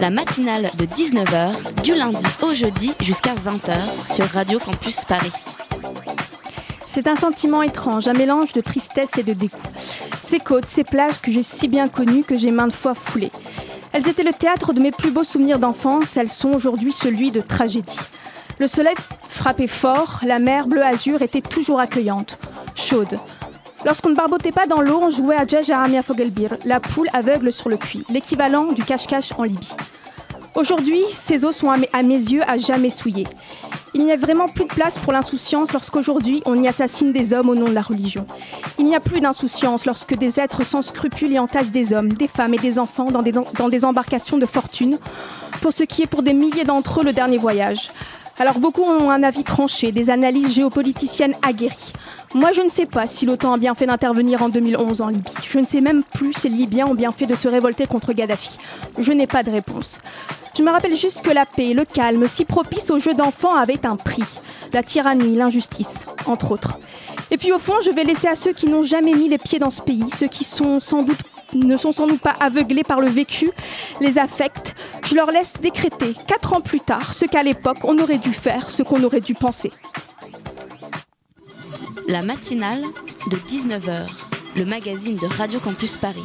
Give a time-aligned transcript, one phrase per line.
[0.00, 3.76] La matinale de 19h, du lundi au jeudi jusqu'à 20h
[4.10, 5.32] sur Radio Campus Paris.
[6.86, 9.58] C'est un sentiment étrange, un mélange de tristesse et de dégoût.
[10.22, 13.30] Ces côtes, ces plages que j'ai si bien connues, que j'ai maintes fois foulées.
[13.92, 17.42] Elles étaient le théâtre de mes plus beaux souvenirs d'enfance, elles sont aujourd'hui celui de
[17.42, 18.00] tragédie.
[18.58, 18.94] Le soleil
[19.28, 22.38] frappait fort, la mer bleu azur était toujours accueillante,
[22.74, 23.18] chaude.
[23.84, 27.70] Lorsqu'on ne barbotait pas dans l'eau, on jouait à Jajaramia Fogelbir, la poule aveugle sur
[27.70, 29.74] le puits, l'équivalent du cache-cache en Libye.
[30.54, 33.26] Aujourd'hui, ces eaux sont à mes, yeux à jamais souillées.
[33.94, 37.48] Il n'y a vraiment plus de place pour l'insouciance lorsqu'aujourd'hui on y assassine des hommes
[37.48, 38.26] au nom de la religion.
[38.78, 42.28] Il n'y a plus d'insouciance lorsque des êtres sans scrupules y entassent des hommes, des
[42.28, 44.98] femmes et des enfants dans des, dans des embarcations de fortune,
[45.60, 47.90] pour ce qui est pour des milliers d'entre eux le dernier voyage.
[48.38, 51.92] Alors beaucoup ont un avis tranché, des analyses géopoliticiennes aguerries.
[52.32, 55.32] Moi je ne sais pas si l'OTAN a bien fait d'intervenir en 2011 en Libye.
[55.48, 58.12] Je ne sais même plus si les Libyens ont bien fait de se révolter contre
[58.12, 58.56] Kadhafi.
[58.98, 59.98] Je n'ai pas de réponse.
[60.56, 63.84] Je me rappelle juste que la paix, le calme, si propice aux jeux d'enfants avaient
[63.84, 64.22] un prix.
[64.72, 66.78] La tyrannie, l'injustice, entre autres.
[67.32, 69.58] Et puis au fond, je vais laisser à ceux qui n'ont jamais mis les pieds
[69.58, 73.50] dans ce pays, ceux qui ne sont sans doute pas aveuglés par le vécu,
[74.00, 74.76] les affects.
[75.02, 78.70] Je leur laisse décréter, quatre ans plus tard, ce qu'à l'époque on aurait dû faire,
[78.70, 79.72] ce qu'on aurait dû penser.
[82.10, 82.82] La matinale
[83.30, 84.08] de 19h,
[84.56, 86.24] le magazine de Radio Campus Paris.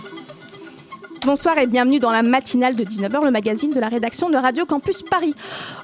[1.23, 4.65] Bonsoir et bienvenue dans la matinale de 19h, le magazine de la rédaction de Radio
[4.65, 5.35] Campus Paris.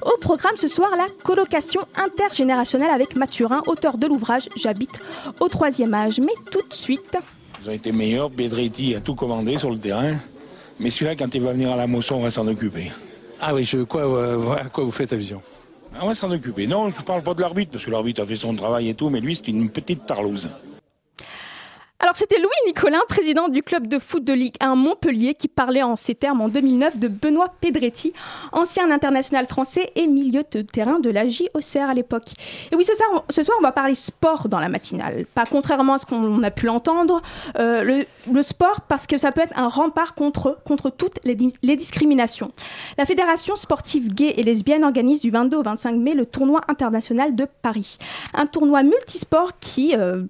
[0.04, 5.00] Au programme ce soir, la colocation intergénérationnelle avec Mathurin, auteur de l'ouvrage J'habite
[5.38, 6.18] au troisième âge.
[6.18, 7.16] Mais tout de suite,
[7.60, 8.28] Ils ont été meilleurs.
[8.28, 10.16] Bedretti a tout commandé sur le terrain.
[10.80, 12.90] Mais celui-là, quand il va venir à la moisson, on va s'en occuper.
[13.40, 15.42] Ah oui, je, quoi, euh, à quoi vous faites allusion?
[16.00, 16.66] On va s'en occuper.
[16.66, 18.94] Non, je ne parle pas de l'arbitre, parce que l'arbitre a fait son travail et
[18.94, 20.48] tout, mais lui, c'est une petite tarlouse.
[22.04, 25.84] Alors c'était Louis Nicolin, président du club de foot de Ligue 1 Montpellier, qui parlait
[25.84, 28.12] en ces termes en 2009 de Benoît Pedretti,
[28.50, 32.24] ancien international français et milieu de terrain de la J Auxerre à l'époque.
[32.72, 35.26] Et oui, ce soir, ce soir, on va parler sport dans la matinale.
[35.32, 37.22] Pas contrairement à ce qu'on a pu l'entendre,
[37.60, 41.76] euh, le, sport parce que ça peut être un rempart contre, contre toutes les, les
[41.76, 42.50] discriminations.
[42.98, 47.36] La Fédération sportive gay et lesbienne organise du 22 au 25 mai le tournoi international
[47.36, 47.98] de Paris.
[48.34, 49.94] Un tournoi multisport qui...
[49.94, 50.24] euh,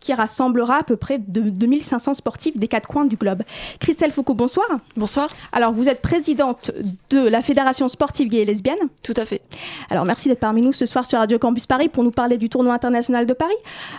[0.00, 3.42] qui rassemblera à peu près de 2500 sportifs des quatre coins du globe.
[3.80, 4.66] Christelle Foucault, bonsoir.
[4.96, 6.70] Bonsoir, Alors, vous êtes présidente
[7.10, 8.78] de la Fédération sportive gay et lesbienne.
[9.02, 9.42] tout à fait.
[9.90, 12.48] Alors, merci d'être parmi nous ce soir sur Radio Campus Paris pour nous parler du
[12.48, 13.54] tournoi international de Paris.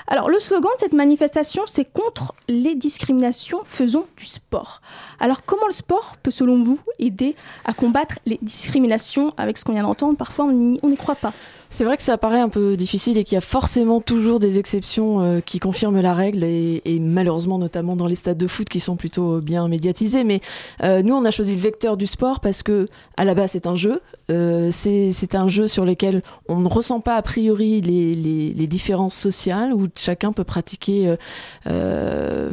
[0.07, 4.81] Alors, le slogan de cette manifestation, c'est contre les discriminations, faisons du sport.
[5.19, 9.73] Alors, comment le sport peut, selon vous, aider à combattre les discriminations Avec ce qu'on
[9.73, 11.33] vient d'entendre, parfois on n'y on n'y croit pas.
[11.71, 14.57] C'est vrai que ça paraît un peu difficile et qu'il y a forcément toujours des
[14.57, 18.79] exceptions euh, qui confirment la règle et, malheureusement notamment dans les stades de foot qui
[18.79, 20.23] sont plutôt bien médiatisés.
[20.23, 20.41] Mais
[20.83, 22.87] euh, nous, on a choisi le vecteur du sport parce que
[23.17, 24.01] à la base c'est un jeu.
[24.31, 29.73] Euh, c'est un jeu sur lequel on ne ressent pas a priori les, différences sociales
[29.73, 31.15] où chacun peut pratiquer euh,
[31.67, 32.51] euh,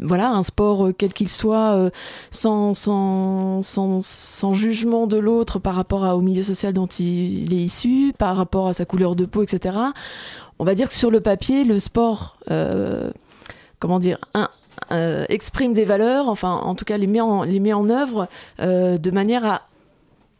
[0.00, 1.90] voilà un sport euh, quel qu'il soit euh,
[2.30, 8.12] sans, sans, sans, jugement de l'autre par rapport au milieu social dont il est issu,
[8.36, 9.76] rapport à sa couleur de peau, etc.
[10.58, 13.10] On va dire que sur le papier, le sport, euh,
[14.90, 18.28] euh, exprime des valeurs, enfin en tout cas les met en, les œuvre
[18.60, 19.62] euh, de manière à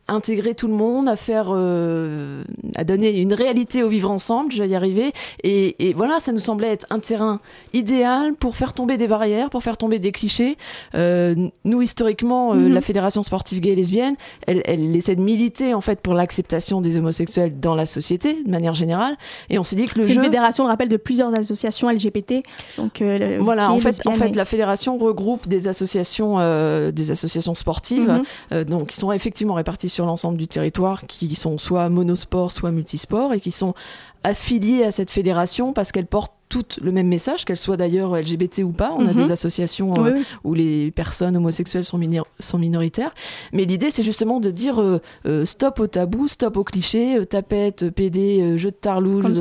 [0.08, 2.42] intégrer tout le monde, à faire, euh,
[2.74, 5.12] à donner une réalité au vivre ensemble, je vais y arriver.
[5.44, 7.40] Et, et voilà, ça nous semblait être un terrain
[7.72, 10.56] idéal pour faire tomber des barrières, pour faire tomber des clichés.
[10.94, 12.72] Euh, nous, historiquement, euh, Mhm.
[12.72, 16.80] la Fédération sportive gay et lesbienne, elle, elle essaie de militer en fait pour l'acceptation
[16.80, 19.16] des homosexuels dans la société, de manière générale.
[19.50, 20.18] Et on s'est dit que le C'est jeu...
[20.18, 22.42] une fédération, je rappelle, de plusieurs associations LGBT.
[22.76, 23.02] Donc,
[23.40, 26.38] Voilà, en fait, en fait, et- la fédération regroupe des associations,
[26.90, 28.20] des associations sportives,
[28.50, 28.64] Mhm.
[28.64, 33.32] donc qui sont effectivement réparties sur l'ensemble du territoire, qui sont soit monosport, soit multisport,
[33.34, 33.74] et qui sont
[34.24, 38.58] affiliées à cette fédération parce qu'elles portent toutes le même message, qu'elles soient d'ailleurs LGBT
[38.62, 38.92] ou pas.
[38.96, 39.22] On a Mhm.
[39.22, 40.24] des associations Oui, euh, oui.
[40.44, 43.10] où les personnes homosexuelles sont, minor- sont minoritaires.
[43.54, 47.88] Mais l'idée, c'est justement de dire euh, euh, stop au tabou, stop aux clichés, tapette,
[47.90, 48.76] PD, jeu de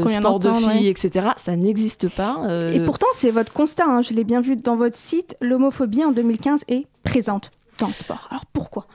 [0.08, 0.86] vient sport de filles, ouais.
[0.86, 1.28] etc.
[1.36, 2.48] Ça n'existe pas.
[2.74, 6.14] Et pourtant, c'est votre constat, hein, je l'ai bien vu dans votre site, l'homophobie en
[6.14, 8.28] 2015 est présente dans le sport.
[8.32, 8.86] Alors pourquoi?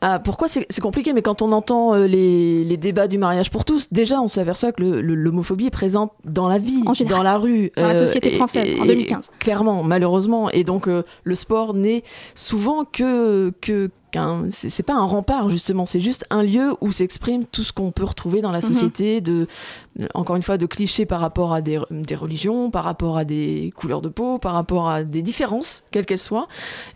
[0.00, 3.64] Ah, pourquoi c'est compliqué Mais quand on entend euh, les, les débats du mariage pour
[3.64, 7.18] tous, déjà on s'aperçoit que l'homophobie est présente dans la vie, En général.
[7.18, 9.30] dans la rue, Dans la société française, en 2015.
[9.40, 10.50] clairement, malheureusement.
[10.50, 12.04] Et donc euh, le sport n'est
[12.34, 13.90] souvent que que
[14.50, 18.04] c'est pas un rempart justement, c'est juste un lieu où s'exprime tout ce qu'on peut
[18.04, 18.64] retrouver dans la Mhm.
[18.64, 19.46] société, de
[20.14, 23.72] encore une fois de clichés par rapport à des, des religions, par rapport à des
[23.76, 26.46] couleurs de peau, par rapport à des différences, quelles qu'elles soient.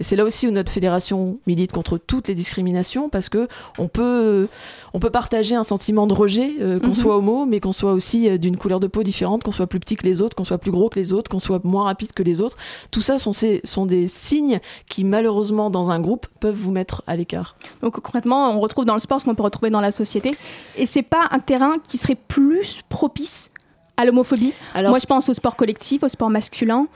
[0.00, 3.88] Et c'est là aussi où notre fédération milite contre toutes les discriminations parce que on
[3.88, 4.48] peut,
[4.94, 6.94] on peut partager un sentiment de rejet, euh, qu'on Mhm.
[6.94, 9.80] soit homo, mais qu'on soit aussi euh, d'une couleur de peau différente, qu'on soit plus
[9.80, 12.12] petit que les autres, qu'on soit plus gros que les autres, qu'on soit moins rapide
[12.12, 12.56] que les autres.
[12.90, 17.02] Tout ça sont, ces, sont des signes qui, malheureusement, dans un groupe, peuvent vous mettre
[17.06, 17.56] à l'écart.
[17.82, 20.32] Donc concrètement, on retrouve dans le sport ce qu'on peut retrouver dans la société.
[20.76, 23.50] Et c'est pas un terrain qui serait plus propice
[23.96, 24.52] à l'homophobie.
[24.90, 26.86] Moi, je pense au sport collectif, au sport masculin.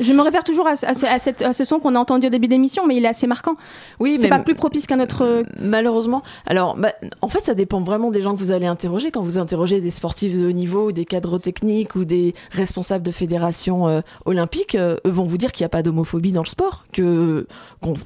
[0.00, 2.26] Je me réfère toujours à, à ce- à cette- à ce son qu'on a entendu
[2.26, 3.54] au début d'émission, mais il est assez marquant.
[4.00, 5.22] oui, C'est pas plus propice qu'un autre.
[5.22, 6.22] euh, Malheureusement.
[6.46, 6.92] Alors, bah,
[7.22, 9.10] en fait, ça dépend vraiment des gens que vous allez interroger.
[9.10, 13.10] Quand vous interrogez des sportifs de haut niveau, des cadres techniques ou des responsables de
[13.10, 16.48] fédérations euh, olympiques, euh, eux vont vous dire qu'il n'y a pas d'homophobie dans le
[16.48, 17.46] sport, que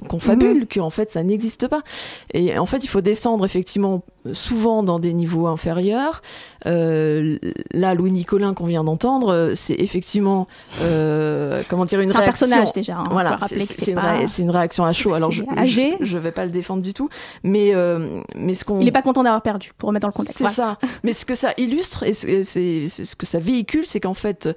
[0.09, 1.81] qu'on fabule, que en fait ça n'existe pas.
[2.33, 4.03] Et en fait, il faut descendre effectivement
[4.33, 6.21] souvent dans des niveaux inférieurs.
[6.65, 7.37] Euh,
[7.71, 10.47] là, Louis Nicolin qu'on vient d'entendre, c'est effectivement
[11.79, 12.47] comment dire une C'est un réaction.
[12.47, 12.97] personnage déjà.
[12.97, 13.05] hein.
[13.11, 15.13] Voilà, c'est c'est une, pas- ré- une réaction à chaud.
[15.13, 15.95] Alors, je, âgé.
[16.01, 17.09] je, je vais pas le défendre du tout,
[17.43, 20.13] mais euh, mais ce qu'on Il est pas content d'avoir perdu, pour remettre dans le
[20.13, 20.37] contexte.
[20.37, 20.77] c'est Voilà.
[20.81, 20.87] ça.
[21.03, 24.49] Mais ce que ça illustre et c'est ce que ça véhicule, c'est qu'en fait,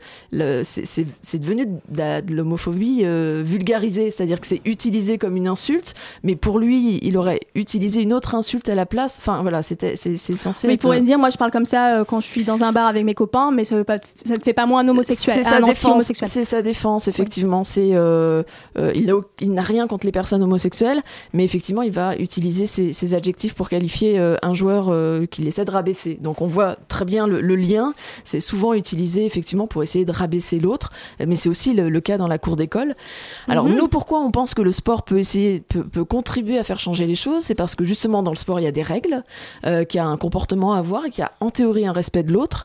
[0.65, 6.59] c'est- devenu de l'homophobie euh, vulgarisée, c'est-à-dire que c'est utilisé comme une insulte, mais pour
[6.59, 9.19] lui, il aurait utilisé une autre insulte à la place.
[9.19, 10.67] Enfin, voilà, c'était c'est censé.
[10.67, 12.73] Mais être- pourrait dire, moi je parle comme ça euh, quand je suis dans un
[12.73, 15.37] bar avec mes copains, mais ça veut pas, ça ne fait pas moins un homosexuel,
[15.43, 16.13] C'est sa défense.
[16.25, 17.65] C'est sa défense, effectivement.
[17.65, 18.43] C'est euh,
[18.79, 18.93] euh,
[19.41, 21.01] il n'a rien contre les personnes homosexuelles,
[21.33, 24.91] mais effectivement, il va utiliser ces, ces adjectifs pour qualifier euh, un joueur
[25.31, 26.15] qu'il essaie de rabaisser.
[26.21, 27.95] Donc, on voit très bien le, le lien.
[28.25, 30.91] C'est souvent utilisé effectivement pour essayer de rabaisser l'autre,
[31.25, 32.95] mais c'est aussi le, le cas dans la cour d'école.
[33.49, 33.77] Alors, Mhm.
[33.77, 37.07] nous, pourquoi on pense que le sport peut essayer, peut, peut contribuer à faire changer
[37.07, 37.43] les choses?
[37.45, 39.23] C'est parce que justement, dans le sport, il y a des règles,
[39.89, 42.23] qu'il y a un comportement à avoir et qu'il y a en théorie un respect
[42.23, 42.65] de l'autre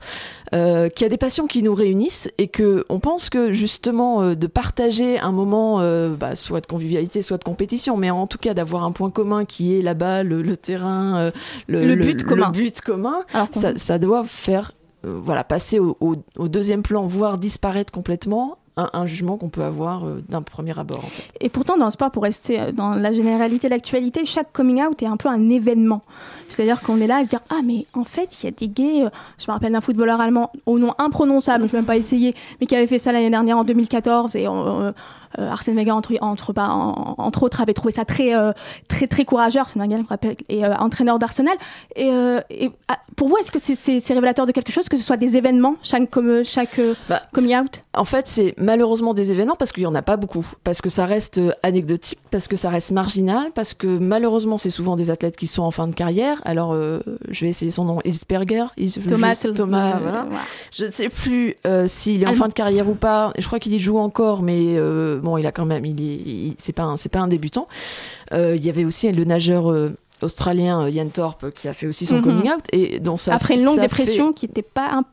[0.52, 4.48] qu'il y a des passions qui nous réunissent et que on pense que justement de
[4.48, 8.54] partager un moment euh, bah, soit de convivialité soit de compétition mais en tout cas
[8.54, 11.32] d'avoir un point commun qui est là-bas le, le terrain euh,
[11.68, 12.48] Le but commun.
[12.48, 14.72] le but commun Alors ça, ça doit faire
[15.06, 19.50] euh, voilà passer au, au- au deuxième plan voire disparaître complètement un, un jugement qu'on
[19.50, 21.04] peut avoir euh, d'un premier abord.
[21.42, 25.02] Et pourtant, dans le sport, pour rester euh, dans la généralité l'actualité, chaque coming out
[25.02, 26.02] est un peu un événement.
[26.48, 28.68] C'est-à-dire qu'on est là à se dire Ah, mais en fait, il y a des
[28.70, 29.06] gays.
[29.06, 29.10] euh,
[29.40, 32.34] Je me rappelle d'un footballeur allemand au nom imprononçable, je ne vais même pas essayer,
[32.62, 34.36] mais qui avait fait ça l'année dernière en 2014.
[34.36, 34.92] Et euh,
[35.40, 38.52] euh, Arsène Wenger, entre, entre, bah, en- entre autres, avait trouvé ça très, euh,
[38.88, 39.60] très, très courageux.
[39.60, 41.56] Arsène Wenger, je rappelle, est euh, entraîneur d'Arsenal.
[41.96, 45.04] Et, euh, et, ah, pour vous, est-ce que c'est révélateur de quelque chose, que ce
[45.04, 46.80] soit des événements, chaque, comme, chaque
[47.10, 47.84] Bah, coming out?
[47.94, 50.90] En fait, c'est malheureusement des événements parce qu'il n'y en a pas beaucoup, parce que
[50.90, 55.36] ça reste anecdotique, parce que ça reste marginal, parce que malheureusement, c'est souvent des athlètes
[55.38, 56.42] qui sont en fin de carrière.
[56.46, 60.24] Alors, je vais essayer son nom, Hilsberger, Hils- Thomas, juste Thomas, voilà.
[60.30, 60.44] voilà.
[60.72, 61.56] Je ne sais plus
[61.88, 62.44] s'il est en Allemand.
[62.44, 63.32] fin de carrière ou pas.
[63.38, 64.76] Je crois qu'il y joue encore, mais
[65.18, 67.28] euh, bon, il a quand même, il est, il- c'est pas, un- c'est pas un
[67.28, 67.68] débutant.
[68.34, 69.72] Euh, Il y avait aussi le nageur.
[69.72, 72.24] euh, australien euh, Ian Thorpe qui a fait aussi son Mhm.
[72.24, 75.04] coming out et dont ça Après une longue dépression qui n'était pas un,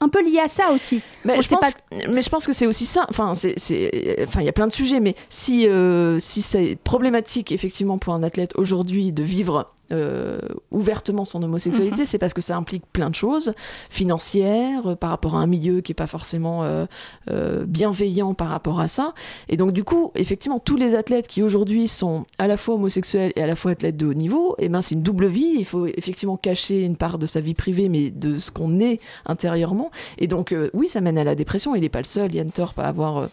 [0.00, 1.00] un peu liée à ça aussi.
[1.24, 1.74] mais On je, pense,
[2.10, 3.06] mais je pense que c'est aussi ça.
[3.08, 6.76] Enfin, c'est, c'est- enfin, il y a plein de sujets, mais si, euh, si c'est
[6.82, 10.38] problématique effectivement pour un athlète aujourd'hui de vivre euh,
[10.70, 13.52] ouvertement son homosexualité, c'est parce que ça implique plein de choses
[13.90, 16.86] financières, euh, par rapport à un milieu qui est pas forcément euh,
[17.30, 19.14] euh, bienveillant par rapport à ça.
[19.48, 23.32] Et donc du coup, effectivement, tous les athlètes qui aujourd'hui sont à la fois homosexuels
[23.36, 25.56] et à la fois athlètes de haut niveau, et ben c'est une double vie.
[25.58, 29.00] Il faut effectivement cacher une part de sa vie privée, mais de ce qu'on est
[29.26, 29.90] intérieurement.
[30.18, 31.74] Et donc, oui, ça mène à la dépression.
[31.74, 33.28] Il n'est pas le seul, Yann Thorpe, à avoir.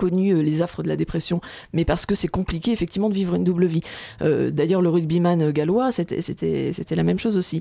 [0.00, 1.40] Connu euh, les affres de la dépression,
[1.74, 3.82] mais parce que c'est compliqué effectivement de vivre une double vie.
[4.22, 7.60] Euh, D'ailleurs, le rugbyman euh, gallois, c'était la même chose aussi.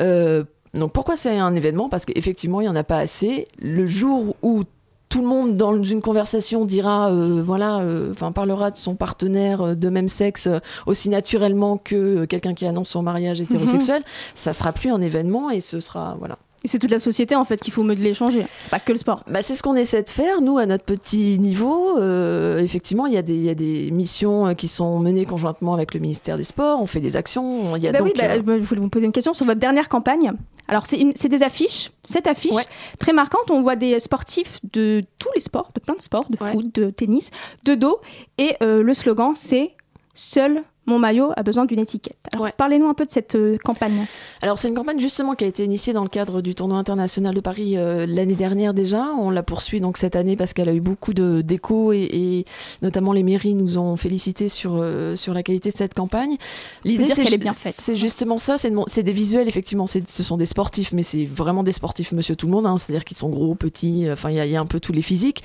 [0.00, 0.42] Euh,
[0.74, 1.88] donc pourquoi c'est un événement?
[1.88, 3.46] Parce qu'effectivement, il n'y en a pas assez.
[3.62, 4.64] Le jour où
[5.08, 9.88] tout le monde dans une conversation dira, euh, voilà, enfin parlera de son partenaire de
[9.88, 10.48] même sexe
[10.86, 14.02] aussi naturellement que quelqu'un qui annonce son mariage hétérosexuel,
[14.34, 16.36] ça sera plus un événement et ce sera voilà.
[16.64, 19.22] C'est toute la société en fait qu'il faut modeler changer, pas que le sport.
[19.30, 21.96] Bah, c'est ce qu'on essaie de faire, nous, à notre petit niveau.
[21.98, 25.24] Euh, effectivement, il y, a des- il y a des missions euh, qui sont menées
[25.24, 26.80] conjointement avec le ministère des Sports.
[26.82, 27.76] On fait des actions.
[27.76, 29.34] Il y a Bah donc, oui, bah, euh, bah, je voulais vous poser une question
[29.34, 30.32] sur votre dernière campagne.
[30.66, 32.64] Alors, c'est des affiches, cette affiche Ouais.
[32.98, 33.50] très marquante.
[33.50, 36.52] On voit des sportifs de tous les sports, de plein de sports, de Ouais.
[36.52, 37.30] foot, de tennis,
[37.64, 37.98] de dos.
[38.36, 39.70] Et euh, le slogan, c'est
[40.14, 42.16] Seul mon maillot a besoin d'une étiquette.
[42.32, 44.06] Alors, parlez-nous un peu de cette euh, campagne.
[44.42, 47.34] Alors, c'est une campagne justement qui a été initiée dans le cadre du tournoi international
[47.34, 49.04] de Paris euh, l'année dernière déjà.
[49.18, 52.44] On la poursuit donc cette année parce qu'elle a eu beaucoup de d'écho et,
[52.82, 56.36] notamment les mairies nous ont félicité sur euh, sur la qualité de cette campagne.
[56.84, 57.76] L'idée, c'est qu'elle est bien faite.
[57.78, 58.56] C'est justement ça.
[58.58, 59.86] C'est des visuels effectivement.
[59.86, 62.66] Ce sont des sportifs, mais c'est vraiment des sportifs Monsieur Tout le Monde.
[62.66, 62.78] Hein.
[62.78, 64.06] C'est-à-dire qu'ils sont gros, petits.
[64.10, 65.42] Enfin, il y, a un peu tous les physiques,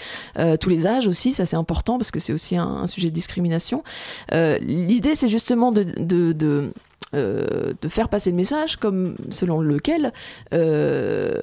[0.60, 1.34] tous les âges aussi.
[1.34, 3.84] Ça, c'est important parce que c'est aussi un, un, sujet de discrimination.
[4.32, 6.72] L'idée, c'est justement de, de,
[7.16, 10.14] euh, de faire passer le message comme selon lequel
[10.54, 11.42] euh,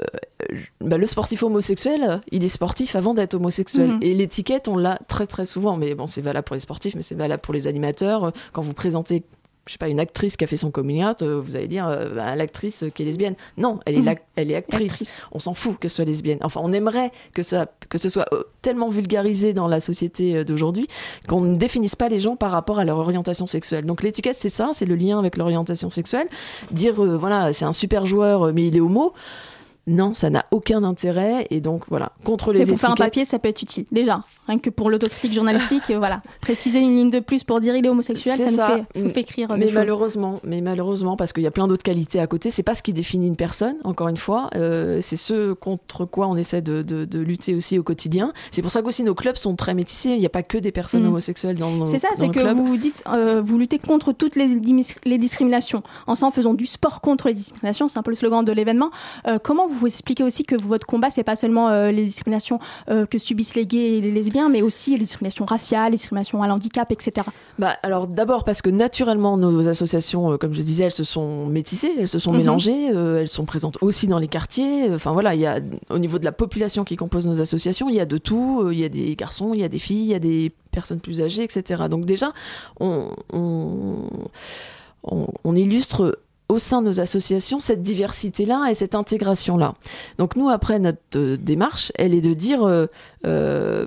[0.80, 3.94] bah, le sportif homosexuel, il est sportif avant d'être homosexuel.
[3.94, 3.98] Mhm.
[4.02, 5.76] Et l'étiquette, on l'a très très souvent.
[5.76, 8.32] Mais bon, c'est valable pour les sportifs, mais c'est valable pour les animateurs.
[8.52, 9.24] Quand vous présentez
[9.70, 11.86] je sais pas, une actrice qui a fait son coming out, euh, vous allez dire
[11.86, 13.36] euh, bah, l'actrice qui est lesbienne.
[13.56, 14.16] Non, elle est, mhm.
[14.34, 15.16] elle est actrice.
[15.30, 16.38] On s'en fout qu'elle soit lesbienne.
[16.42, 20.88] Enfin, on aimerait que, ça, que ce soit euh, tellement vulgarisé dans la société d'aujourd'hui
[21.28, 23.84] qu'on ne définisse pas les gens par rapport à leur orientation sexuelle.
[23.84, 26.26] Donc l'étiquette, c'est ça, c'est le lien avec l'orientation sexuelle.
[26.72, 29.14] Dire, voilà, c'est un super joueur, mais il est homo.
[29.90, 33.24] Non, ça n'a aucun intérêt et donc voilà, contre les Mais pour faire un papier,
[33.24, 33.84] ça peut être utile.
[33.90, 37.84] Déjà, rien que pour l'autocritique journalistique, voilà, préciser une ligne de plus pour dire il
[37.84, 39.48] est homosexuel, ça, Nous, fait, nous fait écrire.
[39.56, 42.62] Mais des malheureusement, mais malheureusement, parce qu'il y a plein d'autres qualités à côté, c'est
[42.62, 43.76] pas ce qui définit une personne.
[43.84, 47.82] Encore une fois, euh, c'est ce contre quoi on essaie de, de, lutter aussi au
[47.82, 48.32] quotidien.
[48.50, 50.10] C'est pour ça qu'aussi nos clubs sont très métissés.
[50.10, 51.08] Il n'y a pas que des personnes mm.
[51.08, 54.60] homosexuelles dans nos C'est ça, c'est que vous dites, euh, vous luttez contre toutes les,
[55.04, 55.82] les discriminations.
[56.06, 58.52] En ça, en faisant du sport contre les discriminations, c'est un peu le slogan de
[58.52, 58.90] l'événement.
[59.26, 62.58] Euh, comment vous vous expliquez aussi que votre combat, c'est pas seulement euh, les discriminations
[62.88, 66.42] euh, que subissent les gays et les lesbiens, mais aussi les discriminations raciales, les discriminations
[66.42, 67.26] à l'handicap, etc.
[67.58, 71.46] Bah, alors d'abord parce que naturellement, nos associations, euh, comme je disais, elles se sont
[71.46, 72.38] métissées, elles se sont mhm.
[72.38, 74.90] mélangées, elles sont présentes aussi dans les quartiers.
[74.92, 75.58] Enfin voilà, il y a
[75.88, 78.68] au niveau de la population qui compose nos associations, il y a de tout.
[78.70, 81.00] Il y a des garçons, il y a des filles, il y a des personnes
[81.00, 81.84] plus âgées, etc.
[81.90, 82.32] Donc déjà,
[82.78, 84.06] on, on,
[85.44, 86.18] on illustre
[86.50, 89.74] au sein de nos associations cette diversité-là et cette intégration-là.
[90.18, 92.62] Donc nous, après, notre euh, démarche, elle est de dire...
[92.64, 92.86] Euh,
[93.24, 93.86] euh,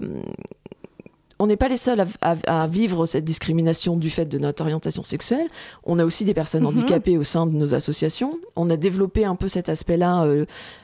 [1.40, 5.48] on n'est pas les seuls à, vivre cette discrimination du fait de notre orientation sexuelle.
[5.84, 6.70] On a aussi des personnes mhm.
[6.70, 8.40] handicapées au sein de nos associations.
[8.56, 10.26] On a développé un peu cet aspect-là,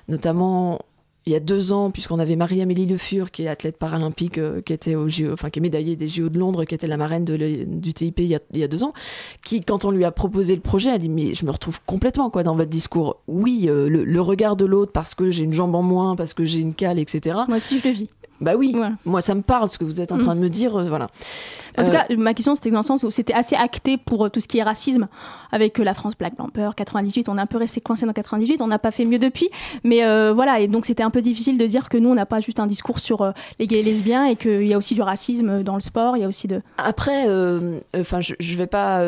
[0.10, 0.80] notamment
[1.26, 4.62] il y a deux ans, puisqu'on avait Marie-Amélie Le Fur, qui est athlète paralympique, euh,
[4.62, 7.26] qui était au enfin qui est médaillée des JO de Londres, qui était la marraine
[7.26, 8.94] du TIP il y, a, deux ans,
[9.44, 12.30] qui, quand on lui a proposé le projet, a dit mais je me retrouve complètement
[12.30, 13.18] quoi dans votre discours.
[13.28, 16.46] Oui, euh, le, regard de l'autre parce que j'ai une jambe en moins, parce que
[16.46, 17.38] j'ai une cale, etc.
[17.48, 18.10] Moi aussi je le vis.
[18.42, 20.38] Bah oui, moi ça me parle ce que vous êtes en train mm.
[20.38, 21.08] de me dire, euh, voilà.
[21.78, 24.40] En tout cas, ma question c'était dans le sens où c'était assez acté pour tout
[24.40, 25.08] ce qui est racisme
[25.52, 27.30] avec la France Black Blamper 98.
[27.30, 29.50] On est un peu resté coincé dans 98, on n'a pas fait mieux depuis,
[29.84, 30.00] mais
[30.34, 32.60] voilà et donc c'était un peu difficile de dire que nous on n'a pas juste
[32.60, 35.76] un discours sur les gays et lesbiens et qu'il y a aussi du racisme dans
[35.76, 36.62] le sport, il y a aussi de.
[36.78, 37.28] Après,
[37.98, 39.00] enfin je, je, vais pas,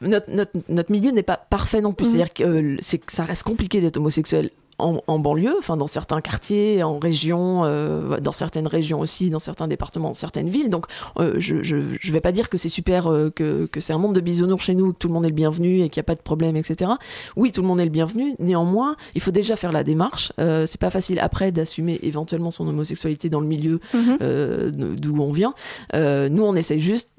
[0.00, 2.10] notre, notre, notre, milieu n'est pas parfait non plus, mm.
[2.10, 2.76] c'est-à-dire que
[3.08, 8.32] ça reste compliqué d'être homosexuel en, banlieue, enfin dans certains quartiers, en région, euh, dans
[8.32, 10.68] certaines régions aussi, dans certains départements, dans certaines villes.
[10.68, 10.86] Donc
[11.18, 14.14] euh, je, je, vais pas dire que c'est super, euh, que, que c'est un monde
[14.14, 16.08] de bisounours chez nous, que tout le monde est le bienvenu et qu'il n'y a
[16.08, 16.90] pas de problème, etc.
[17.36, 18.34] Oui, tout le monde est le bienvenu.
[18.38, 20.32] Néanmoins, il faut déjà faire la démarche.
[20.38, 24.72] c'est pas facile après d'assumer éventuellement son homosexualité dans le milieu mhm.
[24.96, 25.54] d'où on vient.
[25.94, 27.10] nous, on essaie juste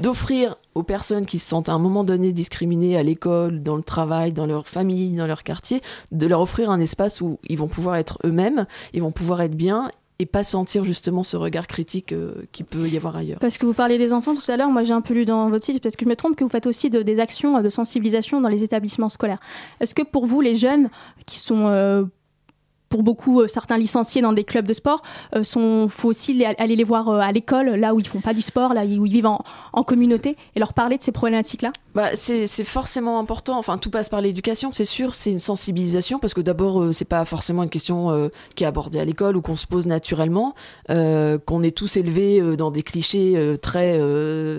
[0.00, 3.82] d'offrir aux personnes qui se sentent à un moment donné discriminées à l'école, dans le
[3.82, 5.80] travail, dans leur famille, dans leur quartier,
[6.12, 9.56] de leur offrir un espace où ils vont pouvoir être eux-mêmes, ils vont pouvoir être
[9.56, 13.38] bien et pas sentir justement ce regard critique euh, qui peut y avoir ailleurs.
[13.38, 15.48] Parce que vous parlez des enfants tout à l'heure, moi j'ai un peu lu dans
[15.48, 18.40] votre site, parce que je me trompe que vous faites aussi des actions de sensibilisation
[18.42, 19.40] dans les établissements scolaires.
[19.80, 20.90] Est-ce que pour vous, les jeunes
[21.24, 22.04] qui sont euh,
[22.90, 25.00] pour beaucoup, euh, certains licenciés dans des clubs de sport,
[25.34, 28.42] euh, faut aussi aller les voir euh, à l'école, là où ils font pas du
[28.42, 31.72] sport, là où ils vivent en, communauté, et leur parler de ces problématiques-là?
[31.94, 33.58] Bah, c'est forcément important.
[33.58, 35.14] Enfin, tout passe par l'éducation, c'est sûr.
[35.14, 39.04] C'est une sensibilisation parce que d'abord, c'est pas forcément une question qui est abordée à
[39.04, 40.54] l'école ou qu'on se pose naturellement,
[40.88, 44.00] qu'on est tous élevés dans des clichés très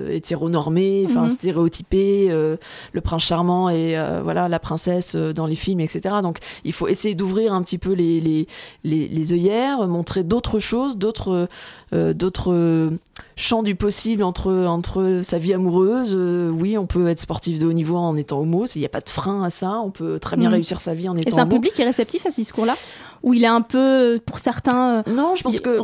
[0.09, 1.29] hétéronormés, enfin mhm.
[1.29, 6.15] stéréotypés, le prince charmant et voilà la princesse dans les films, etc.
[6.21, 8.47] Donc, il faut essayer d'ouvrir un petit peu les les,
[8.83, 11.47] les, œillères, montrer d'autres choses, d'autres
[11.93, 12.89] euh, d'autres
[13.35, 16.13] champs du possible entre, entre sa vie amoureuse.
[16.15, 18.89] Euh, oui, on peut être sportif de haut niveau en étant homo, il n'y a
[18.89, 20.53] pas de frein à ça, on peut très bien mm.
[20.53, 22.77] réussir sa vie en étant Et c'est un public qui est réceptif à ce discours-là?
[23.23, 25.79] Ou il est un peu, pour certains, euh, non, je pense que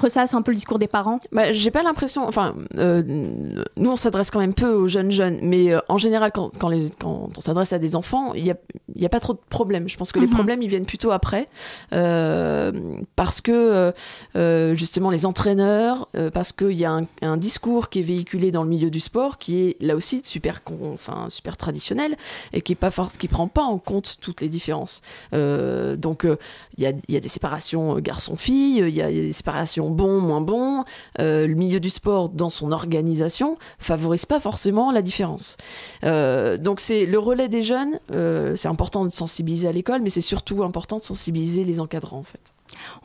[0.00, 1.18] ressasse un peu le discours des parents?
[1.30, 2.26] Bah, j'ai pas l'impression.
[2.26, 6.68] Enfin, nous on s'adresse quand même peu aux jeunes jeunes, mais en général quand, quand,
[6.68, 8.56] les, quand on s'adresse à des enfants, il y a,
[8.94, 9.88] il n'y a pas trop de problèmes.
[9.88, 10.32] Je pense que les Mhm.
[10.34, 11.48] problèmes, ils viennent plutôt après.
[11.92, 12.72] euh,
[13.16, 13.92] parce que, euh,
[14.36, 18.50] euh, justement, les entraîneurs, euh, parce qu'il y a un, un discours qui est véhiculé
[18.50, 20.60] dans le milieu du sport qui est là aussi super,
[20.92, 22.16] enfin, super traditionnel
[22.52, 22.76] et qui
[23.18, 25.02] qui prend pas en compte toutes les différences.
[25.32, 26.26] Donc,
[26.76, 29.90] il y, a, il y a des séparations euh, garçon-fille, il y a des séparations
[29.90, 30.84] bon, moins bon.
[31.20, 35.56] Euh, le milieu du sport, dans son organisation, favorise pas forcément la différence.
[36.04, 40.10] Euh, donc c'est le relais des jeunes, euh, c'est important de sensibiliser à l'école, mais
[40.10, 42.40] c'est surtout important de sensibiliser les encadrants en fait.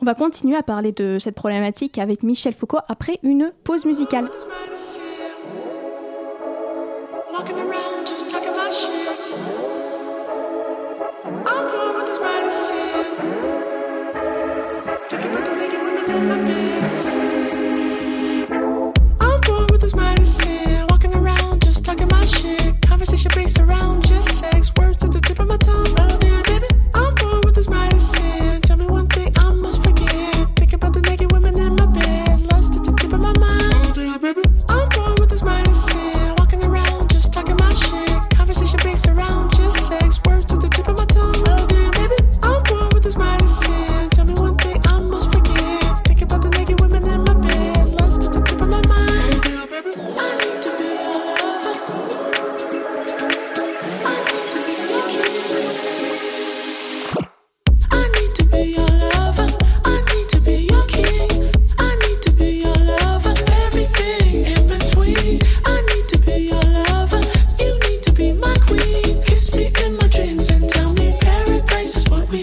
[0.00, 4.30] On va continuer à parler de cette problématique avec Michel Foucault après une pause musicale.
[7.34, 8.88] Walking around just talking my shit.
[11.46, 11.87] I'm
[22.82, 24.72] Conversation based around just sex.
[24.76, 25.57] Words at the tip of my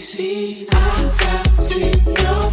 [0.06, 0.68] see.
[0.72, 2.45] I can see your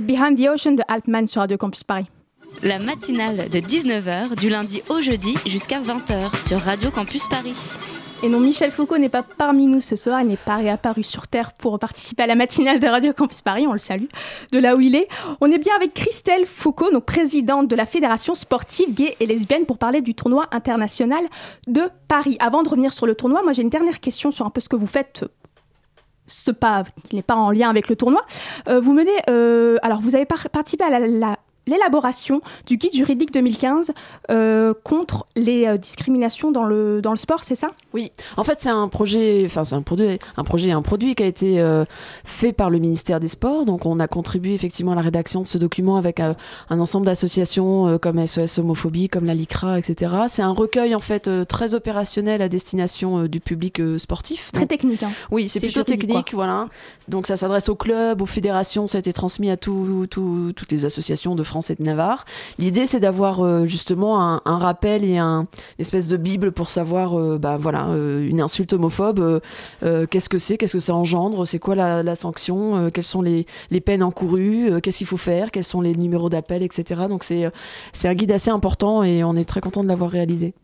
[0.00, 2.06] Behind the Ocean de Altman sur Radio Campus Paris.
[2.62, 7.54] La matinale de 19h du lundi au jeudi jusqu'à 20h sur Radio Campus Paris.
[8.22, 11.26] Et non, Michel Foucault n'est pas parmi nous ce soir, il n'est pas réapparu sur
[11.26, 14.08] Terre pour participer à la matinale de Radio Campus Paris, on le salue,
[14.52, 15.08] de là où il est.
[15.40, 19.64] On est bien avec Christelle Foucault, donc présidente de la Fédération sportive gay et lesbienne,
[19.64, 21.24] pour parler du tournoi international
[21.66, 22.36] de Paris.
[22.40, 24.68] Avant de revenir sur le tournoi, moi j'ai une dernière question sur un peu ce
[24.68, 25.24] que vous faites
[26.30, 28.24] ce pas qui n'est pas en lien avec le tournoi.
[28.68, 33.32] Euh, vous menez, euh, alors vous avez par- participé à la l'élaboration du guide juridique
[33.32, 33.92] 2015
[34.30, 37.68] euh, contre les euh, discriminations dans le, dans le sport, c'est ça?
[37.94, 41.22] Oui, en fait c'est un projet, enfin c'est un produit, un projet, un produit qui
[41.22, 41.84] a été euh,
[42.24, 43.64] fait par le ministère des Sports.
[43.64, 46.34] Donc on a contribué effectivement à la rédaction de ce document avec un
[46.70, 50.12] ensemble d'associations comme SOS Homophobie, comme la LICRA, etc.
[50.28, 54.50] C'est un recueil en fait très opérationnel à destination du public sportif.
[54.52, 55.02] Très Donc, technique.
[55.02, 55.10] hein.
[55.30, 56.68] oui, c'est plutôt technique, voilà.
[57.08, 60.72] Donc ça s'adresse aux clubs, aux fédérations, ça a été transmis à tout- tout- toutes
[60.72, 62.24] les associations de France et de Navarre.
[62.58, 65.40] L'idée, c'est d'avoir euh, justement un, un rappel et un
[65.78, 69.40] une espèce de bible pour savoir, euh, bah voilà, euh, une insulte homophobe,
[69.82, 73.22] euh, qu'est-ce que c'est, qu'est-ce que ça engendre, c'est quoi la, la sanction, quelles sont
[73.22, 77.02] les, les peines encourues, qu'est-ce qu'il faut faire, quels sont les numéros d'appel, etc.
[77.08, 77.50] Donc c'est
[77.92, 80.54] c'est un guide assez important et on est très content de l'avoir réalisé.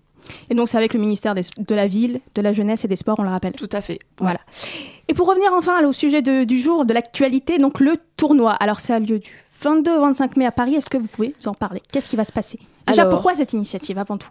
[0.51, 2.97] Et donc c'est avec le ministère des- de la Ville, de la Jeunesse et des
[2.97, 3.53] Sports, on le rappelle.
[3.53, 3.99] Tout à fait.
[4.19, 4.41] Voilà.
[5.09, 8.53] Et pour revenir enfin au sujet de- du jour, de l'actualité, donc le tournoi.
[8.53, 10.75] Alors ça a lieu du 22 au 25 mai à Paris.
[10.75, 11.83] Est-ce que vous pouvez nous en parler?
[11.93, 12.59] Qu'est-ce qui va se passer?
[12.87, 14.31] Déjà, Alors- pourquoi cette initiative avant tout?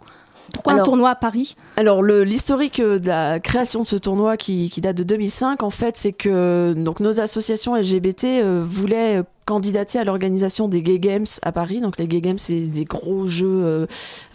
[0.54, 1.56] Pourquoi un Alors- tournoi à Paris?
[1.76, 5.70] Alors l'historique euh, de la création de ce tournoi qui, qui date de 2005, en
[5.70, 11.00] fait, c'est que donc nos associations LGBT euh, voulaient euh, candidater à l'organisation des Gay
[11.00, 11.80] Games à Paris.
[11.80, 13.86] Donc les Gay Games, c'est des gros jeux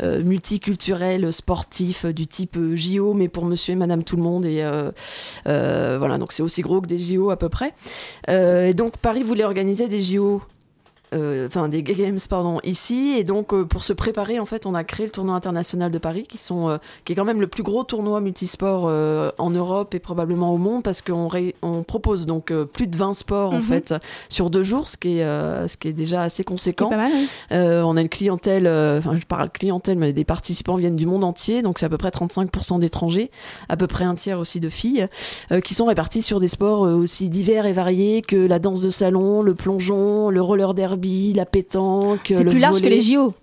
[0.02, 4.46] euh, multiculturels, sportifs, du type JO, mais pour Monsieur et Madame tout le monde.
[4.46, 4.92] Et euh,
[5.98, 7.74] voilà, donc c'est aussi gros que des JO à peu près.
[8.28, 10.42] Et donc Paris voulait organiser des JO
[11.14, 14.84] enfin des Games pardon ici et donc euh, pour se préparer en fait on a
[14.84, 17.64] créé le tournoi international de Paris qui sont euh, qui est quand même le plus
[17.64, 22.26] gros tournoi multisport euh, en Europe et probablement au monde parce qu'on ré- on propose
[22.26, 23.62] donc euh, plus de 20 sports en Mhm.
[23.62, 23.94] fait
[24.30, 27.12] sur deux jours ce qui est euh, ce qui est déjà assez conséquent pas mal,
[27.14, 27.28] oui.
[27.52, 31.06] euh, on a une clientèle, euh, enfin je parle clientèle, mais des participants viennent du
[31.06, 33.32] monde entier, donc c'est à peu près 35% d'étrangers,
[33.70, 35.08] à peu près un tiers aussi de filles,
[35.52, 38.82] euh, qui sont répartis sur des sports euh, aussi divers et variés que la danse
[38.82, 41.01] de salon, le plongeon, le roller derby,
[41.36, 42.28] la pétanque.
[42.28, 43.34] C'est plus large que les JO.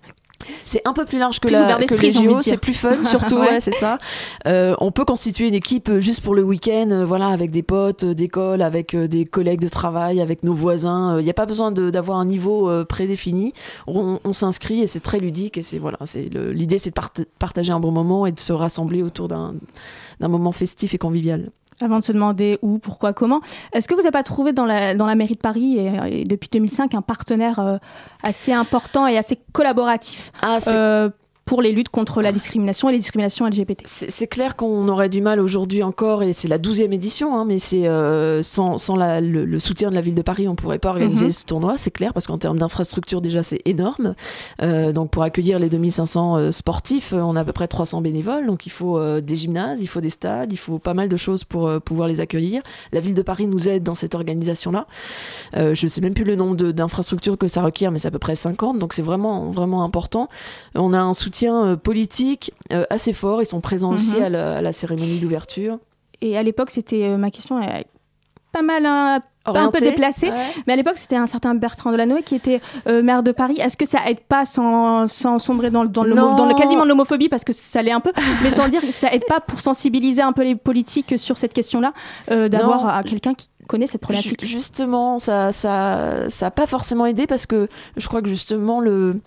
[0.61, 2.73] C'est un peu plus large que, Plus la, ouvert que d'esprit, les JO, c'est plus
[2.73, 3.49] fun surtout, Ouais.
[3.49, 3.99] ouais, c'est ça.
[4.47, 7.61] Euh, on peut constituer une équipe euh, juste pour le week-end, euh, voilà, avec des
[7.61, 11.19] potes euh, d'école, avec des collègues de travail, avec nos voisins.
[11.19, 13.53] Il n'y a pas besoin d'avoir un niveau prédéfini.
[13.85, 15.57] On, on s'inscrit et c'est très ludique.
[15.57, 18.53] Et c'est voilà, c'est l'idée, c'est de part- partager un bon moment et de se
[18.53, 19.51] rassembler autour d'un
[20.21, 21.49] moment festif et convivial.
[21.81, 24.95] Avant de se demander où, pourquoi, comment, est-ce que vous n'avez pas trouvé dans la,
[24.95, 27.77] dans la mairie de Paris, et, et depuis 2005, un partenaire euh,
[28.23, 31.09] assez important et assez collaboratif Ah, euh,
[31.49, 35.19] pour les luttes contre la discrimination et les discriminations LGBT C'est clair qu'on aurait du
[35.19, 39.19] mal aujourd'hui encore, et c'est la 12e édition, hein, mais c'est euh, sans, sans la-
[39.19, 41.31] le, le soutien de la ville de Paris, on pourrait pas organiser Mhm.
[41.31, 44.13] ce tournoi, c'est clair, parce qu'en termes d'infrastructure, déjà, c'est énorme.
[44.61, 48.45] Euh, donc, pour accueillir les 2500 euh, sportifs, on a à peu près 300 bénévoles,
[48.45, 51.45] donc il faut des gymnases, il faut des stades, il faut pas mal de choses
[51.45, 52.61] pour pouvoir les accueillir.
[52.91, 54.85] La ville de Paris nous aide dans cette organisation-là.
[55.57, 58.19] Euh, je sais même plus le nombre d'infrastructures que ça requiert, mais c'est à peu
[58.19, 60.29] près 50, donc c'est vraiment, vraiment important.
[60.75, 63.41] On a un soutien euh, politique euh, assez fort.
[63.41, 64.23] Ils sont présents aussi Mhm.
[64.23, 65.77] à la, à la cérémonie d'ouverture.
[66.21, 67.85] Et à l'époque, c'était euh, ma question, est
[68.51, 70.29] pas mal hein, un peu déplacée.
[70.31, 70.45] Ouais.
[70.65, 73.57] Mais à l'époque, c'était un certain Bertrand Delanoë qui était euh, maire de Paris.
[73.59, 76.03] Est-ce que ça aide pas sans, sans sombrer dans, le- dans,
[76.35, 78.11] dans le quasiment de l'homophobie parce que ça l'est un peu,
[78.43, 81.53] mais sans dire que ça aide pas pour sensibiliser un peu les politiques sur cette
[81.53, 81.93] question-là,
[82.31, 84.43] euh, d'avoir quelqu'un qui connaît cette problématique.
[84.45, 88.81] Ju- Justement, ça, ça, ça a pas forcément aidé parce que je crois que justement
[88.81, 89.21] le.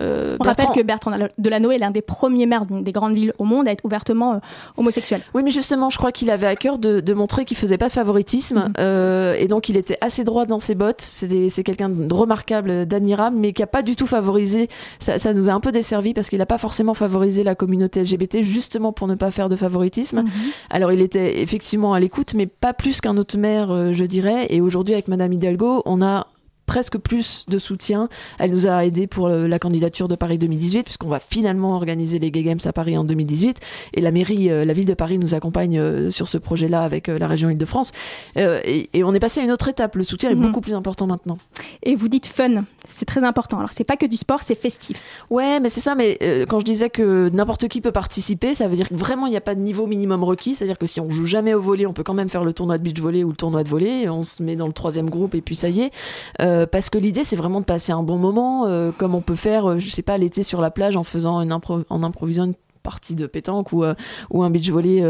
[0.00, 3.32] euh, On Bertrand- rappelle que Bertrand Delanoë est l'un des premiers maires des grandes villes
[3.38, 4.38] au monde à être ouvertement euh,
[4.76, 5.20] homosexuel.
[5.34, 7.88] Oui, mais justement, je crois qu'il avait à cœur de, de montrer qu'il faisait pas
[7.88, 8.72] de favoritisme Mhm.
[8.78, 11.00] euh, et donc il était assez droit dans ses bottes.
[11.00, 14.68] C'est quelqu'un de remarquable, d'admirable, mais qui a pas du tout favorisé.
[15.00, 18.00] Ça, ça nous a un peu desservi parce qu'il a pas forcément favorisé la communauté
[18.02, 20.24] LGBT justement pour ne pas faire de favoritisme.
[20.70, 24.46] Alors il était effectivement à l'écoute, mais pas plus qu'un autre maire, euh, je dirais.
[24.50, 26.26] Et aujourd'hui, avec Madame Hidalgo, on a
[26.66, 28.10] presque plus de soutien.
[28.38, 32.30] Elle nous a aidé pour la candidature de Paris 2018, puisqu'on va finalement organiser les
[32.30, 33.58] Gay Games à Paris en 2018.
[33.94, 37.08] Et la mairie, euh, la ville de Paris nous accompagne euh, sur ce projet-là avec
[37.08, 37.92] euh, la région Île-de-France.
[38.36, 39.96] Et, et on est passé à une autre étape.
[39.96, 40.38] Le soutien Mhm.
[40.38, 41.38] est beaucoup plus important maintenant.
[41.82, 43.58] Et vous dites fun, c'est très important.
[43.58, 45.02] Alors c'est pas que du sport, c'est festif.
[45.30, 45.94] Ouais, mais c'est ça.
[45.94, 49.26] Mais euh, quand je disais que n'importe qui peut participer, ça veut dire que vraiment
[49.26, 50.54] il n'y a pas de niveau minimum requis.
[50.54, 52.78] C'est-à-dire que si on joue jamais au volley, on peut quand même faire le tournoi
[52.78, 54.08] de beach volley ou le tournoi de volley.
[54.08, 55.92] On se met dans le troisième groupe et puis ça y est.
[56.40, 59.36] Euh, parce que l'idée c'est vraiment de passer un bon moment, euh, comme on peut
[59.36, 63.26] faire, je sais pas, l'été sur la plage en faisant en improvisant une partie de
[63.26, 65.04] pétanque ou, un beach volley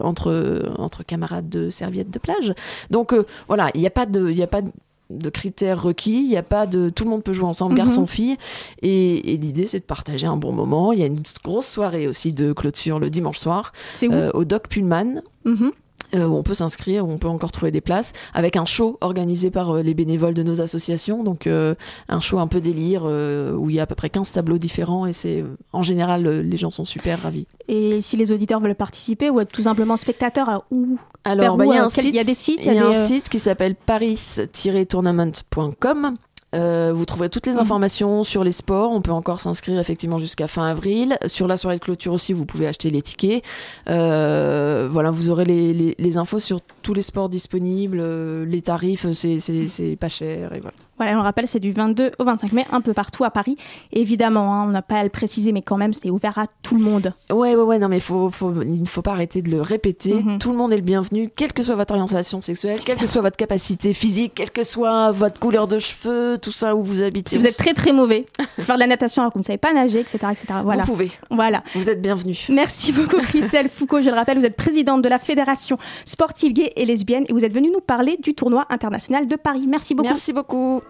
[0.00, 2.52] entre, camarades de serviettes de plage.
[2.90, 3.14] Donc
[3.48, 4.70] voilà, il n'y a pas de, y a pas de
[5.10, 7.78] de critères requis, il y a pas de tout le monde peut jouer ensemble, Mhm.
[7.78, 8.36] garçon fille
[8.80, 10.92] et, et l'idée c'est de partager un bon moment.
[10.92, 13.72] Il y a une grosse soirée aussi de clôture le dimanche soir
[14.14, 15.72] euh, au Doc Pullman Mhm.
[16.14, 19.50] Où on peut s'inscrire, où on peut encore trouver des places, avec un show organisé
[19.50, 21.24] par euh, les bénévoles de nos associations.
[21.24, 21.74] Donc euh,
[22.08, 24.58] un show un peu délire, euh, où il y a à peu près 15 tableaux
[24.58, 27.46] différents, et c'est euh, en général, euh, les gens sont super ravis.
[27.68, 31.74] Et si les auditeurs veulent participer ou être tout simplement spectateurs, où Alors, bah, il
[31.74, 33.38] y a euh, il y des sites, il y a des, un euh, site qui
[33.38, 36.16] s'appelle paris-tournament.com.
[36.54, 37.60] Euh, vous trouverez toutes les Mhm.
[37.60, 38.90] informations sur les sports.
[38.92, 41.16] On peut encore s'inscrire effectivement jusqu'à fin avril.
[41.26, 43.42] Sur la soirée de clôture aussi, vous pouvez acheter les tickets.
[43.88, 48.62] Euh, voilà, vous aurez les, les- les infos sur tous les sports disponibles, euh, les
[48.62, 50.52] tarifs, c'est- pas cher.
[50.54, 50.74] Et voilà.
[50.98, 53.56] Voilà, on le rappelle, c'est du 22 au 25 mai, un peu partout à Paris.
[53.92, 56.76] Évidemment, hein, on n'a pas à le préciser, mais quand même, c'est ouvert à tout
[56.76, 57.12] le monde.
[57.30, 60.14] Ouais, ouais, ouais, non, mais faut, faut, il ne faut pas arrêter de le répéter.
[60.14, 60.38] Mhm.
[60.38, 63.22] Tout le monde est le bienvenu, quelle que soit votre orientation sexuelle, quelle que soit
[63.22, 67.36] votre capacité physique, quelle que soit votre couleur de cheveux, tout ça où vous habitez.
[67.36, 68.26] Si vous êtes très très mauvais,
[68.58, 70.18] faire de la natation alors que vous ne savez pas nager, etc.
[70.30, 70.46] etc.
[70.62, 70.82] Voilà.
[70.82, 71.10] Vous pouvez.
[71.30, 71.62] Voilà.
[71.74, 72.48] Vous êtes bienvenus.
[72.50, 74.00] Merci beaucoup Christelle Foucault.
[74.02, 77.44] Je le rappelle, vous êtes présidente de la Fédération sportive gay et lesbienne et vous
[77.44, 79.64] êtes venue nous parler du tournoi international de Paris.
[79.66, 80.08] Merci beaucoup.
[80.08, 80.82] Merci beaucoup.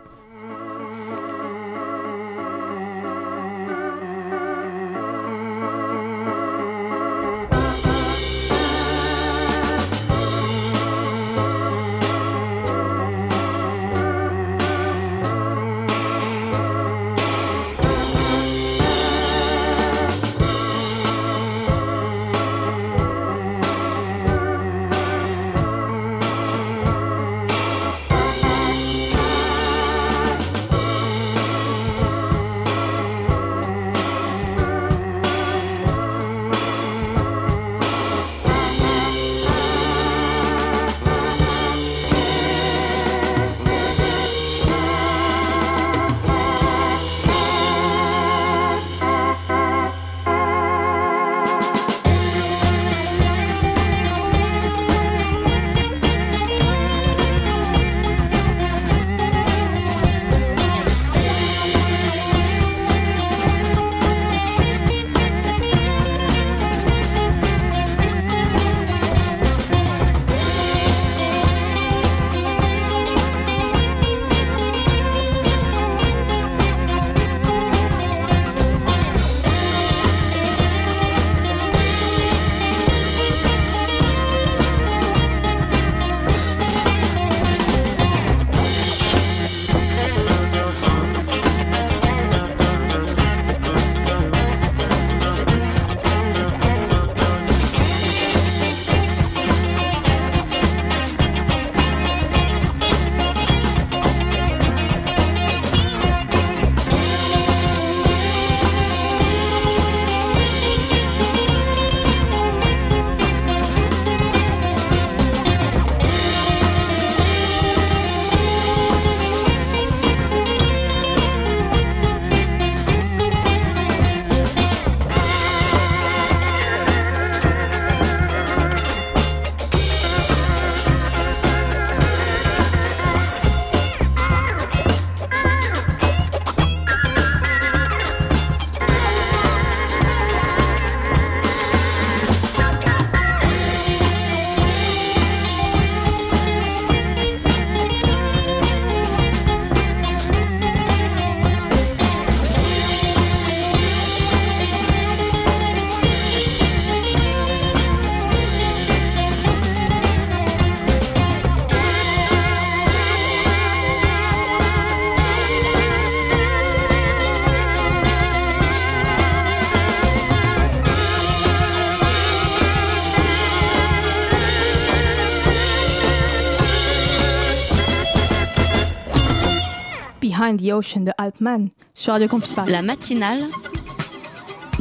[180.56, 182.70] The Ocean de Altman sur Radio Campus Paris.
[182.70, 183.40] La matinale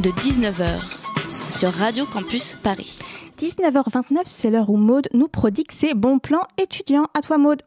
[0.00, 0.80] de 19h
[1.50, 2.98] sur Radio Campus Paris.
[3.38, 7.06] 19h29, c'est l'heure où Maude nous prodigue ses bons plans étudiants.
[7.14, 7.62] À toi Maude.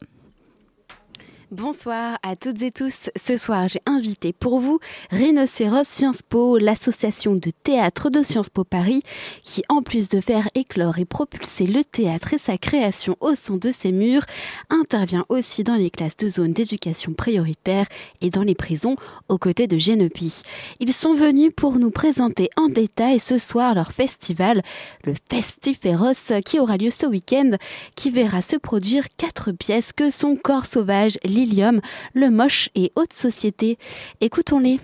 [1.52, 3.08] Bonsoir à toutes et tous.
[3.14, 4.80] Ce soir, j'ai invité pour vous
[5.12, 9.02] Rhinocéros Sciences Po, l'association de théâtre de Sciences Po Paris,
[9.44, 13.58] qui, en plus de faire éclore et propulser le théâtre et sa création au sein
[13.58, 14.24] de ses murs,
[14.70, 17.86] intervient aussi dans les classes de zone d'éducation prioritaire
[18.22, 18.96] et dans les prisons
[19.28, 20.42] aux côtés de Génopie.
[20.80, 24.62] Ils sont venus pour nous présenter en détail ce soir leur festival,
[25.04, 27.52] le Festiféros, qui aura lieu ce week-end,
[27.94, 31.82] qui verra se produire quatre pièces que sont Corps sauvage, Lilium,
[32.14, 33.76] Le Moche et Haute Société.
[34.22, 34.80] Écoutons-les.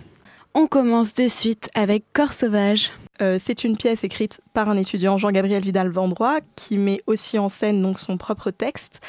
[0.53, 2.91] On commence de suite avec Corps sauvage.
[3.23, 7.81] Euh, c'est une pièce écrite par un étudiant, Jean-Gabriel Vidal-Vendroy, qui met aussi en scène
[7.81, 9.01] donc son propre texte.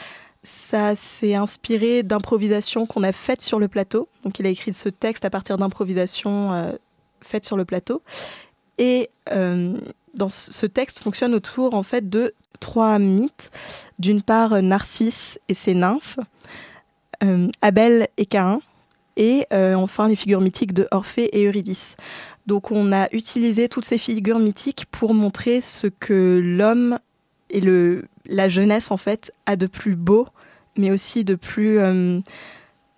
[0.41, 4.07] Ça s'est inspiré d'improvisations qu'on a faites sur le plateau.
[4.23, 6.71] Donc il a écrit ce texte à partir d'improvisations euh,
[7.21, 8.01] faites sur le plateau.
[8.77, 9.77] Et euh,
[10.13, 13.51] dans ce texte fonctionne autour en fait de trois mythes.
[13.99, 16.19] D'une part, Narcisse et ses nymphes,
[17.61, 18.59] Abel et Caïn,
[19.15, 21.95] et euh, enfin les figures mythiques de Orphée et Eurydice.
[22.47, 26.99] Donc on a utilisé toutes ces figures mythiques pour montrer ce que l'homme
[27.49, 30.27] et le, la jeunesse en fait a de plus beau,
[30.75, 32.19] mais aussi de plus euh,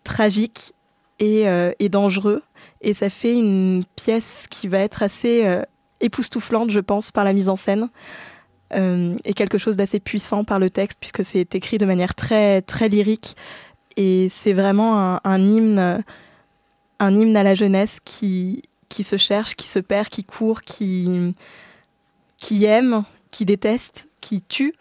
[0.04, 0.74] tragique
[1.20, 2.42] et, euh, et dangereux.
[2.82, 5.62] Et ça fait une pièce qui va être assez euh,
[6.00, 7.90] époustouflante, je pense, par la mise en scène.
[8.74, 12.62] euh, et quelque chose d'assez puissant par le texte, puisque c'est écrit de manière très,
[12.62, 13.36] très lyrique.
[13.98, 16.04] Et c'est vraiment un, hymne,
[17.00, 21.34] un hymne à la jeunesse qui, qui se cherche, qui se perd, qui court, qui,
[22.38, 24.74] qui aime, qui déteste, qui tue.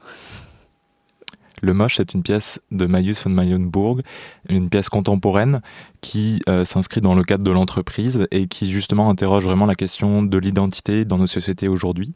[1.65, 4.03] Le Moche, c'est une pièce de Marius von Mayenburg,
[4.51, 5.63] une pièce contemporaine
[6.03, 10.23] qui euh, s'inscrit dans le cadre de l'entreprise et qui justement interroge vraiment la question
[10.23, 12.13] de l'identité dans nos sociétés aujourd'hui.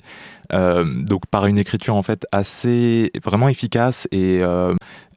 [0.52, 4.74] Euh, donc par une écriture en fait assez vraiment efficace et euh,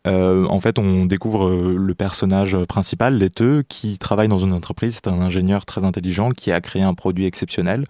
[0.08, 4.96] euh, en fait, on découvre euh, le personnage principal, Letteux, qui travaille dans une entreprise.
[4.96, 7.86] C'est un ingénieur très intelligent qui a créé un produit exceptionnel.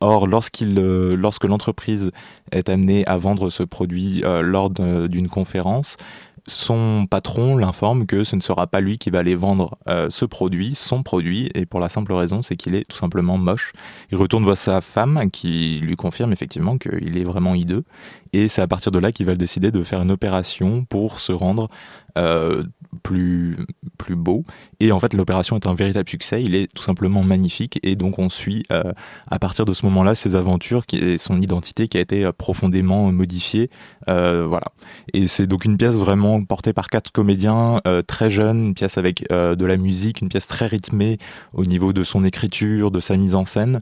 [0.00, 2.12] Or, lorsqu'il, euh, lorsque l'entreprise
[2.52, 5.96] est amenée à vendre ce produit lors d'une conférence,
[6.46, 10.24] son patron l'informe que ce ne sera pas lui qui va aller vendre euh, ce
[10.24, 13.72] produit, son produit, et pour la simple raison, c'est qu'il est tout simplement moche.
[14.12, 17.84] Il retourne voir sa femme qui lui confirme effectivement qu'il est vraiment hideux,
[18.32, 21.32] et c'est à partir de là qu'il va décider de faire une opération pour se
[21.32, 21.68] rendre
[22.16, 22.64] euh,
[23.02, 23.58] plus,
[23.98, 24.44] plus beau.
[24.80, 28.18] Et en fait, l'opération est un véritable succès, il est tout simplement magnifique, et donc
[28.18, 28.92] on suit euh,
[29.26, 32.32] à partir de ce moment-là ses aventures qui, et son identité qui a été euh,
[32.32, 33.70] profondément modifiée.
[34.06, 34.66] Voilà.
[35.12, 39.28] Et c'est donc une pièce vraiment portée par quatre comédiens très jeunes, une pièce avec
[39.28, 41.18] de la musique, une pièce très rythmée
[41.52, 43.80] au niveau de son écriture, de sa mise en scène.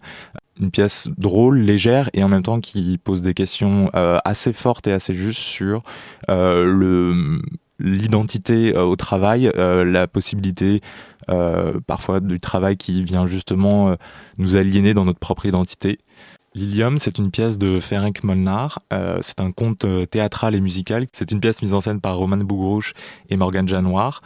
[0.61, 4.93] Une pièce drôle, légère et en même temps qui pose des questions assez fortes et
[4.93, 5.83] assez justes sur
[6.29, 7.41] le
[7.79, 10.81] l'identité euh, au travail, euh, la possibilité
[11.31, 13.97] euh, parfois du travail qui vient justement
[14.39, 15.99] nous aliéner dans notre propre identité.
[16.55, 18.79] Lilium, c'est une pièce de Ferenc Molnar.
[19.23, 21.07] C'est un conte théâtral et musical.
[21.11, 22.93] C'est une pièce mise en scène par Roman Bougrouche
[23.29, 24.23] et Morgan Janoir.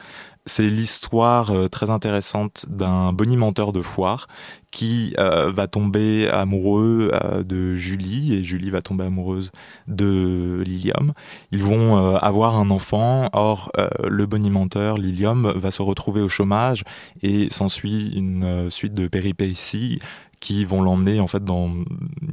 [0.48, 4.26] C'est l'histoire euh, très intéressante d'un bonimenteur de foire
[4.70, 9.50] qui euh, va tomber amoureux euh, de Julie et Julie va tomber amoureuse
[9.88, 11.12] de Lilium.
[11.52, 13.28] Ils vont avoir un enfant.
[13.34, 13.70] Or,
[14.02, 16.84] le bonimenteur Lilium va se retrouver au chômage
[17.22, 20.00] et s'ensuit une suite de péripéties
[20.40, 21.70] qui vont l'emmener en fait dans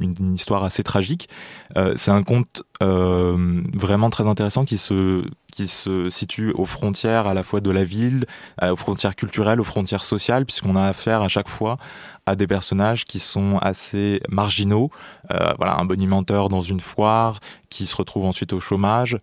[0.00, 1.28] une, histoire assez tragique.
[1.76, 7.26] Euh, c'est un conte euh, vraiment très intéressant qui se qui se situe aux frontières
[7.26, 8.26] à la fois de la ville,
[8.62, 11.78] euh, aux frontières culturelles, aux frontières sociales, puisqu'on a affaire à chaque fois
[12.26, 14.90] à des personnages qui sont assez marginaux.
[15.30, 17.38] Voilà, un bonimenteur dans une foire
[17.70, 19.18] qui se retrouve ensuite au chômage.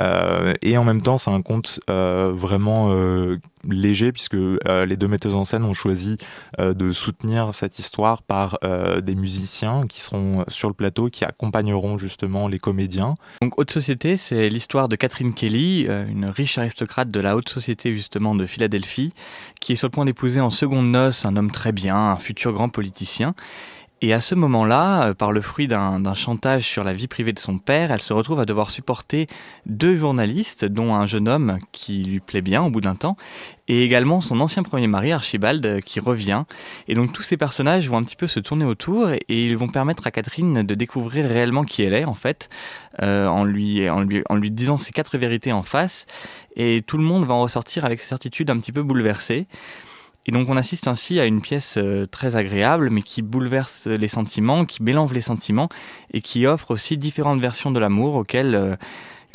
[0.00, 5.08] Euh, et en même temps, c'est un conte euh, vraiment euh, léger puisque les deux
[5.08, 6.18] metteuses en scène ont choisi
[6.58, 8.58] de soutenir cette histoire par
[9.02, 13.14] des musiciens qui seront sur le plateau, qui accompagneront justement les comédiens.
[13.40, 17.94] Donc Haute Société, c'est l'histoire de Catherine Kelly, une riche aristocrate de la haute société
[17.94, 19.14] justement de Philadelphie,
[19.60, 22.52] qui est sur le point d'épouser en seconde noces un homme très bien, un futur
[22.52, 23.34] grand politicien.
[24.02, 27.38] Et à ce moment-là, euh, par le fruit d'un chantage sur la vie privée de
[27.38, 29.28] son père, elle se retrouve à devoir supporter
[29.66, 33.16] deux journalistes, dont un jeune homme qui lui plaît bien au bout d'un temps,
[33.66, 36.44] et également son ancien premier mari, Archibald, euh, qui revient.
[36.86, 39.68] Et donc tous ces personnages vont un petit peu se tourner autour et ils vont
[39.68, 42.50] permettre à Catherine de découvrir réellement qui elle est, en fait,
[43.02, 46.04] euh, en, lui, en, lui, disant ces quatre vérités en face.
[46.56, 49.46] Et tout le monde va en ressortir avec ses certitudes un petit peu bouleversées.
[50.26, 54.08] Et donc on assiste ainsi à une pièce euh, très agréable, mais qui bouleverse les
[54.08, 55.68] sentiments, qui mélange les sentiments,
[56.12, 58.76] et qui offre aussi différentes versions de l'amour auxquelles euh,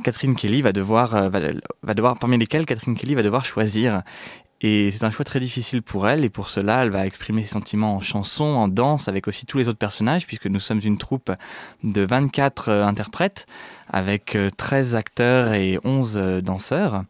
[0.04, 4.02] Catherine Kelly va devoir, euh, va, devoir, parmi lesquelles Catherine Kelly va devoir choisir.
[4.62, 7.49] Et c'est un choix très difficile pour elle, et pour cela, elle va exprimer ses
[7.49, 10.97] sentiments en chanson, en danse, avec aussi tous les autres personnages, puisque nous sommes une
[10.97, 11.32] troupe
[11.84, 13.45] de 24 euh, interprètes,
[13.89, 17.04] avec euh, 13 acteurs et 11 euh, danseurs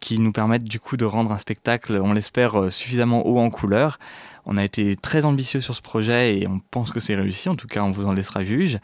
[0.00, 3.50] qui nous permettent du coup de rendre un spectacle, on l'espère, euh, suffisamment haut en
[3.50, 3.98] couleur.
[4.46, 7.54] On a été très ambitieux sur ce projet et on pense que c'est réussi, en
[7.54, 8.78] tout cas on vous en laissera juge.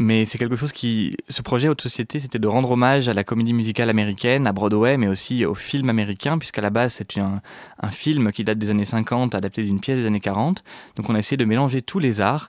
[0.00, 1.16] Mais c'est quelque chose qui...
[1.28, 4.96] Ce projet Haute Société, c'était de rendre hommage à la comédie musicale américaine, à Broadway,
[4.96, 7.40] mais aussi au film américain, puisqu'à la base c'est un,
[7.80, 10.64] un film qui date des années 50, adapté d'une pièce des années 40.
[10.96, 12.48] Donc on a essayé de mélanger tous les arts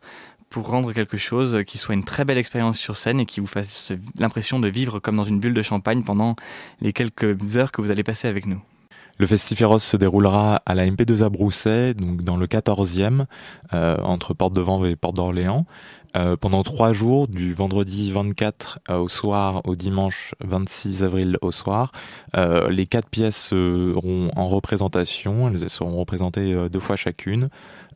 [0.55, 3.45] pour rendre quelque chose qui soit une très belle expérience sur scène et qui vous
[3.45, 6.37] fasse l'impression de vivre comme dans une bulle de champagne pendant
[6.79, 8.61] les quelques heures que vous allez passer avec nous.
[9.17, 13.25] Le Festiferos se déroulera à la MP2A Brousset, donc dans le 14e,
[13.73, 15.65] euh, entre Porte de Vanves et Porte d'Orléans,
[16.15, 21.51] euh, pendant trois jours, du vendredi 24 euh, au soir au dimanche 26 avril au
[21.51, 21.91] soir.
[22.37, 27.49] Euh, les quatre pièces seront en représentation, elles seront représentées euh, deux fois chacune.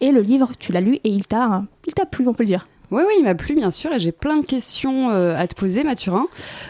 [0.00, 2.48] Et le livre, tu l'as lu et il t'a, il t'a plu, on peut le
[2.48, 2.68] dire.
[2.90, 5.54] Oui, oui, il m'a plu, bien sûr, et j'ai plein de questions euh, à te
[5.54, 6.26] poser, Mathurin.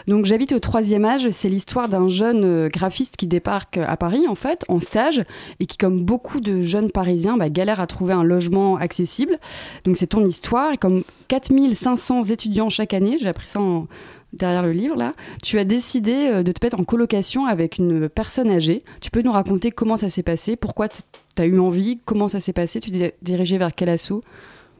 [0.07, 1.29] Donc, j'habite au troisième âge.
[1.29, 5.23] C'est l'histoire d'un jeune euh, graphiste qui débarque à Paris, en fait, en stage,
[5.61, 9.39] et qui, comme beaucoup de jeunes parisiens, bah, galère à trouver un logement accessible.
[9.85, 10.73] Donc, c'est ton histoire.
[10.73, 13.87] Et comme 4500 étudiants chaque année, j'ai appris ça en-
[14.33, 15.13] derrière le livre, là,
[15.43, 18.81] tu as décidé euh, de te mettre en colocation avec une personne âgée.
[19.01, 21.01] Tu peux nous raconter comment ça s'est passé, pourquoi tu
[21.37, 24.23] as eu envie, comment ça s'est passé, tu t'es dirigé vers quel assaut?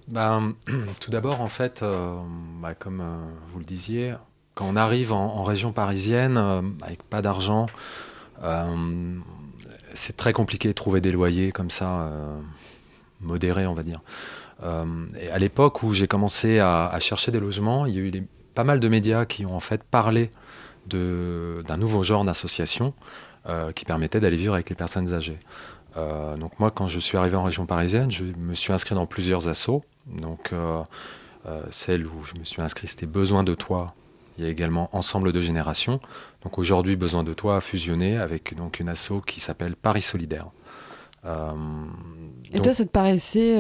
[0.08, 0.54] Ben,
[1.00, 2.16] tout d'abord, en fait, euh,
[2.62, 3.18] bah, comme euh,
[3.52, 4.14] vous le disiez,
[4.56, 6.38] quand on arrive en, région parisienne
[6.82, 7.68] avec pas d'argent,
[9.93, 12.12] c'est très compliqué de trouver des loyers comme ça,
[13.22, 14.02] modérés, on va dire.
[14.62, 18.26] À l'époque où j'ai commencé à, à chercher des logements, il y a eu des-
[18.54, 20.32] pas mal de médias qui ont en fait parlé
[20.88, 22.93] d'un nouveau genre d'association
[23.47, 25.39] euh, qui permettait d'aller vivre avec les personnes âgées.
[25.97, 29.06] Euh, donc moi, quand je suis arrivé en région parisienne, je me suis inscrit dans
[29.06, 29.84] plusieurs assos.
[30.08, 30.84] Donc euh,
[31.72, 33.93] celle où je me suis inscrit, c'était Besoin de toi.
[34.38, 36.00] Il y a également Ensemble de générations.
[36.43, 40.47] Donc aujourd'hui, Besoin de toi a fusionné avec donc une asso qui s'appelle Paris Solidaire.
[41.26, 43.60] Et donc- toi, ça te paraissait.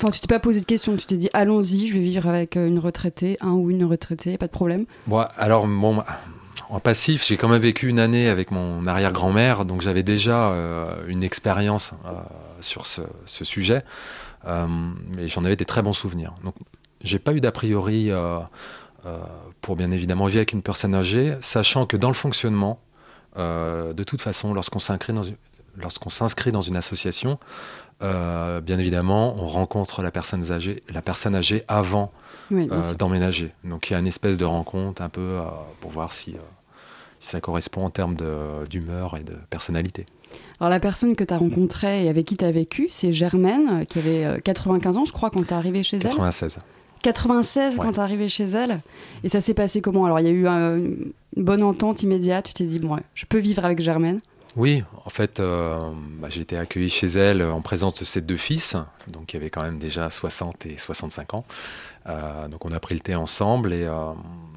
[0.00, 2.56] Enfin, tu t'es pas posé de questions, tu t'es dit allons-y, je vais vivre avec
[2.56, 4.86] euh, une retraitée, un ou une retraitée, pas de problème.
[5.36, 6.02] Alors, bon,
[6.70, 11.04] en passif, j'ai quand même vécu une année avec mon arrière-grand-mère, donc j'avais déjà euh,
[11.08, 12.12] une expérience euh,
[12.60, 13.82] sur ce, sujet,
[14.46, 14.66] euh,
[15.08, 16.32] mais j'en avais des très bons souvenirs.
[16.44, 16.54] Donc,
[17.02, 18.10] j'ai pas eu d'a priori
[19.60, 22.80] pour bien évidemment vivre avec une personne âgée, sachant que dans le fonctionnement,
[23.36, 25.22] de toute façon, lorsqu'on s'inscrit dans
[25.76, 27.38] lorsqu'on s'inscrit dans une association,
[28.02, 32.12] euh, bien évidemment, on rencontre la personne âgée, la personne âgée avant
[32.50, 33.50] Oui, euh, d'emménager.
[33.64, 35.42] Donc il y a une espèce de rencontre un peu euh,
[35.80, 36.34] pour voir si,
[37.18, 38.16] si ça correspond en termes
[38.68, 40.06] d'humeur et de personnalité.
[40.60, 43.84] Alors, la personne que tu as rencontrée et avec qui tu as vécu, c'est Germaine,
[43.86, 46.02] qui avait euh, 95 ans, je crois, quand tu es arrivé chez elle.
[46.02, 46.58] 96.
[47.02, 47.84] 96 Ouais.
[47.84, 48.78] quand tu es arrivé chez elle.
[49.24, 50.04] Et ça s'est passé comment?
[50.04, 53.24] Alors, il y a eu une bonne entente immédiate, tu t'es dit, bon, ouais, je
[53.26, 54.20] peux vivre avec Germaine.
[54.56, 58.36] Oui, en fait, euh, bah, j'ai été accueilli chez elle en présence de ses deux
[58.36, 58.76] fils,
[59.06, 61.44] donc qui avaient quand même déjà 60 et 65 ans.
[62.08, 64.12] Euh, donc on a pris le thé ensemble et euh,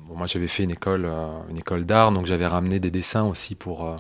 [0.10, 3.54] moi j'avais fait une école, euh, une école d'art, donc j'avais ramené des dessins aussi
[3.54, 3.96] pour, euh,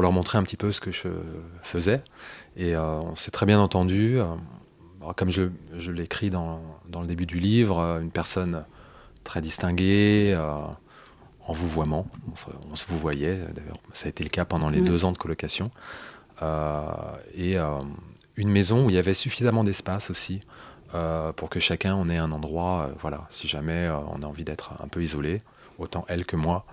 [0.00, 1.08] leur montrer un petit peu ce que je
[1.62, 2.02] faisais.
[2.56, 4.18] Et euh, on s'est très bien entendu.
[4.18, 4.26] Euh,
[5.16, 5.44] comme je,
[5.76, 8.64] je l'écris dans, dans le début du livre, euh, une personne
[9.24, 10.64] très distinguée, euh,
[11.46, 12.06] en vouvoiement.
[12.70, 14.86] On se, vouvoyait, d'ailleurs, ça a été le cas pendant les Oui.
[14.86, 15.70] deux ans de colocation.
[16.40, 16.84] Euh,
[17.34, 17.80] et euh,
[18.36, 20.40] une maison où il y avait suffisamment d'espace aussi
[20.94, 24.26] euh, pour que chacun on ait un endroit, euh, voilà, si jamais euh, on a
[24.26, 25.40] envie d'être un peu isolé,
[25.78, 26.64] autant elle que moi,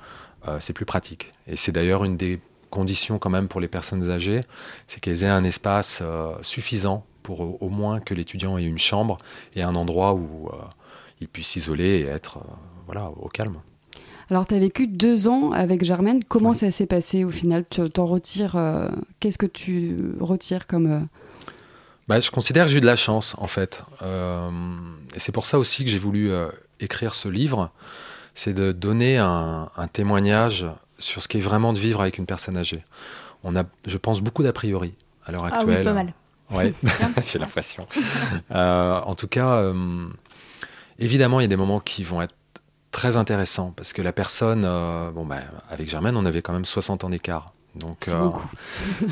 [0.48, 1.32] euh, c'est plus pratique.
[1.48, 2.40] Et c'est d'ailleurs une des
[2.70, 4.42] conditions quand même pour les personnes âgées,
[4.88, 9.18] c'est qu'elles aient un espace euh, suffisant pour au, moins que l'étudiant ait une chambre
[9.56, 10.62] et un endroit où euh,
[11.20, 12.42] il puisse s'isoler et être euh,
[12.86, 13.60] voilà, au calme.
[14.30, 16.24] Alors, tu as vécu deux ans avec Germaine.
[16.24, 17.66] Comment ça s'est passé au final?
[17.70, 18.56] Tu t'en retires.
[18.56, 20.86] euh, Qu'est-ce que tu retires comme.
[20.92, 21.00] euh,
[22.08, 23.84] Bah, je considère que j'ai eu de la chance, en fait.
[24.04, 24.50] Euh,
[25.16, 26.48] et c'est pour ça aussi que j'ai voulu euh,
[26.80, 27.72] écrire ce livre.
[28.36, 30.68] C'est de donner un, un témoignage
[31.00, 32.84] sur ce qu'est vraiment de vivre avec une personne âgée.
[33.44, 34.94] On a, je pense, beaucoup d'a priori
[35.26, 35.84] à l'heure Ah oui, actuelle.
[35.86, 36.14] pas mal.
[36.52, 36.74] Ouais,
[37.26, 37.88] j'ai l'impression.
[38.52, 40.06] Euh, en tout cas, euh,
[41.00, 42.34] évidemment, il y a des moments qui vont être
[42.92, 46.66] très intéressants parce que la personne, euh, bon, bah, avec Germaine, on avait quand même
[46.66, 47.54] 60 ans d'écart.
[47.76, 48.50] Donc, beaucoup.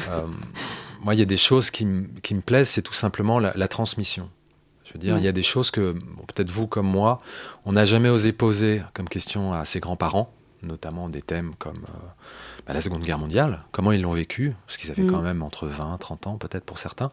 [0.10, 0.26] euh,
[1.02, 1.88] moi, il y a des choses qui,
[2.24, 4.30] qui me plaisent, c'est tout simplement la, la transmission.
[4.84, 7.22] Je veux dire, il y a des choses que, bon, peut-être vous comme moi,
[7.66, 12.08] on n'a jamais osé poser comme question à ses grands-parents, notamment des thèmes comme euh,
[12.66, 15.12] bah, la Seconde Guerre mondiale, comment ils l'ont vécu, parce qu'ils avaient Mm.
[15.12, 17.12] quand même entre 20, 30 ans peut-être pour certains.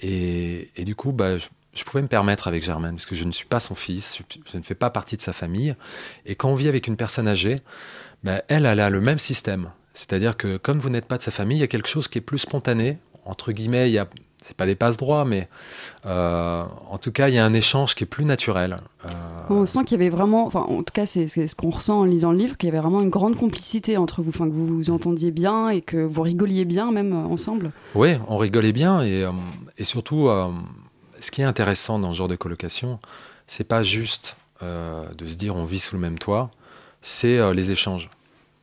[0.00, 3.24] Et, et du coup, bah, je, je pouvais me permettre avec Germaine, parce que je
[3.24, 4.18] ne suis pas son fils,
[4.52, 5.74] je, ne fais pas partie de sa famille.
[6.26, 7.56] Et quand on vit avec une personne âgée,
[8.22, 9.70] bah, elle, elle a le même système.
[9.92, 12.18] C'est-à-dire que comme vous n'êtes pas de sa famille, il y a quelque chose qui
[12.18, 12.98] est plus spontané.
[13.24, 14.08] Entre guillemets, il y a,
[14.44, 15.48] c'est pas des passe-droits, mais
[16.04, 18.76] euh, en tout cas, il y a un échange qui est plus naturel.
[19.06, 19.08] Euh,
[19.48, 22.04] On sent qu'il y avait vraiment, enfin en tout cas c'est ce qu'on ressent en
[22.04, 24.66] lisant le livre, qu'il y avait vraiment une grande complicité entre vous, enfin que vous
[24.66, 27.72] vous entendiez bien et que vous rigoliez bien même euh, ensemble.
[27.94, 29.30] Oui, on rigolait bien et, euh,
[29.78, 30.28] et surtout,
[31.24, 33.00] ce qui est intéressant dans ce genre de colocation,
[33.46, 36.50] c'est pas juste euh, de se dire on vit sous le même toit,
[37.02, 38.10] c'est euh, les échanges.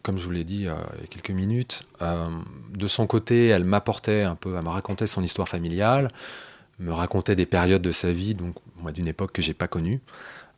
[0.04, 3.64] Comme je vous l'ai dit euh, il y a quelques minutes, de son côté, elle
[3.64, 6.10] m'apportait un peu, elle me racontait son histoire familiale,
[6.80, 10.00] me racontait des périodes de sa vie, donc moi d'une époque que j'ai pas connue.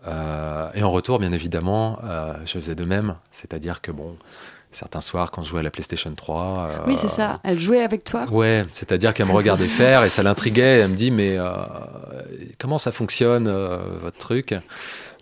[0.06, 1.99] Et en retour, bien évidemment,
[2.45, 4.18] je faisais de même, c'est-à-dire que bon,
[4.74, 7.82] certains soirs quand je jouais à la PlayStation 3, euh, Oui c'est ça, elle jouait
[7.82, 8.26] avec toi.
[8.32, 10.80] Ouais, c'est-à-dire qu'elle me regardait faire et ça l'intriguait.
[10.80, 11.52] Elle me dit mais euh,
[12.60, 14.54] comment ça fonctionne euh, votre truc?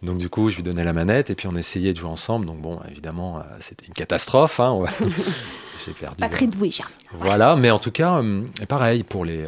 [0.03, 2.45] Donc du coup, je lui donnais la manette et puis on essayait de jouer ensemble.
[2.47, 4.59] Donc bon, évidemment, c'était une catastrophe.
[4.59, 4.89] hein, ouais.
[5.85, 6.17] J'ai perdu.
[6.17, 6.71] Pas très doué.
[7.13, 8.21] Voilà, mais en tout cas,
[8.67, 9.47] pareil pour les.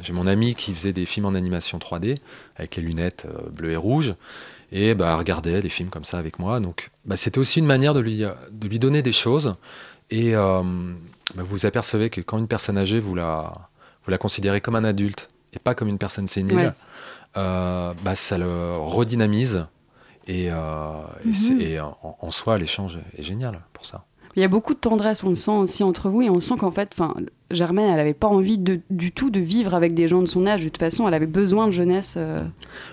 [0.00, 2.16] j'ai mon ami qui faisait des films en animation 3D
[2.56, 4.14] avec les lunettes bleues et rouges
[4.72, 6.60] et bah regardait des films comme ça avec moi.
[6.60, 8.18] Donc bah, c'était aussi une manière de lui
[8.50, 9.54] de lui donner des choses
[10.10, 10.62] et euh,
[11.34, 13.52] bah, vous vous apercevez que quand une personne âgée vous la
[14.04, 16.70] vous la considérez comme un adulte et pas comme une personne sénile, Ouais.
[17.36, 19.66] euh, bah, ça le redynamise
[20.28, 21.60] et, euh, et Mhm.
[21.60, 24.04] et en, en soi l'échange est génial pour ça.
[24.36, 26.56] Il y a beaucoup de tendresse, on le sent aussi entre vous, et on sent
[26.58, 26.94] qu'en fait,
[27.50, 30.46] Germaine, elle avait pas envie de- du tout de vivre avec des gens de son
[30.46, 30.60] âge.
[30.64, 32.14] De toute façon, elle avait besoin de jeunesse.
[32.16, 32.44] euh,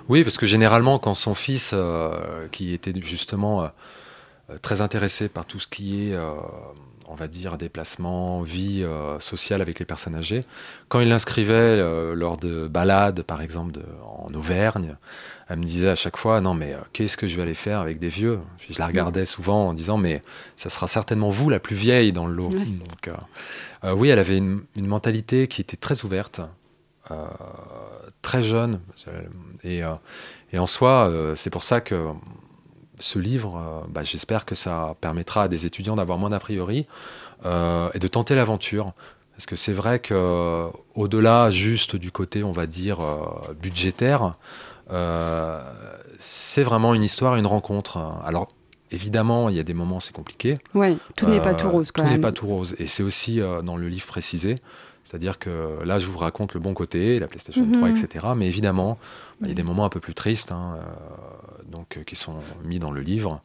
[0.10, 3.68] Oui, parce que généralement, quand son fils, euh, qui était justement euh,
[4.62, 6.18] très intéressé par tout ce qui est,
[7.08, 8.86] on va dire, déplacement, vie
[9.20, 10.42] sociale avec les personnes âgées,
[10.90, 11.78] quand il l'inscrivait
[12.14, 14.98] lors de balades, par exemple, en Auvergne,
[15.54, 17.80] elle me disait à chaque fois, non mais euh, qu'est-ce que je vais aller faire
[17.80, 18.40] avec des vieux?
[18.58, 20.22] Puis Je la regardais souvent en disant, mais
[20.58, 22.50] ça sera certainement vous la plus vieille dans le lot.
[22.50, 22.66] Ouais.
[22.66, 23.14] Donc, euh,
[23.84, 26.42] euh, oui, elle avait une, une mentalité qui était très ouverte,
[28.22, 28.80] très jeune.
[29.64, 29.82] Et,
[30.54, 32.08] et en soi, c'est pour ça que
[32.98, 36.88] ce livre, bah, j'espère que ça permettra à des étudiants d'avoir moins d'a priori
[37.44, 38.94] et de tenter l'aventure.
[39.36, 43.00] Parce que c'est vrai que au-delà juste du côté, on va dire,
[43.62, 44.36] budgétaire,
[46.20, 47.98] c'est vraiment une histoire, une rencontre.
[48.24, 48.48] Alors,
[48.92, 50.58] évidemment, il y a des moments, c'est compliqué.
[50.74, 52.18] Ouais, tout n'est pas Euh, tout rose quand tout même.
[52.18, 52.76] n'est pas tout rose.
[52.80, 54.56] Et c'est aussi euh, dans le livre précisé.
[55.04, 57.74] C'est-à-dire que là, je vous raconte le bon côté, la PlayStation Mhm.
[57.74, 58.26] 3, etc.
[58.38, 58.98] Mais évidemment,
[59.42, 60.82] bah, il y a des moments un peu plus tristes, hein, euh,
[61.70, 63.42] donc, euh, qui sont mis dans le livre.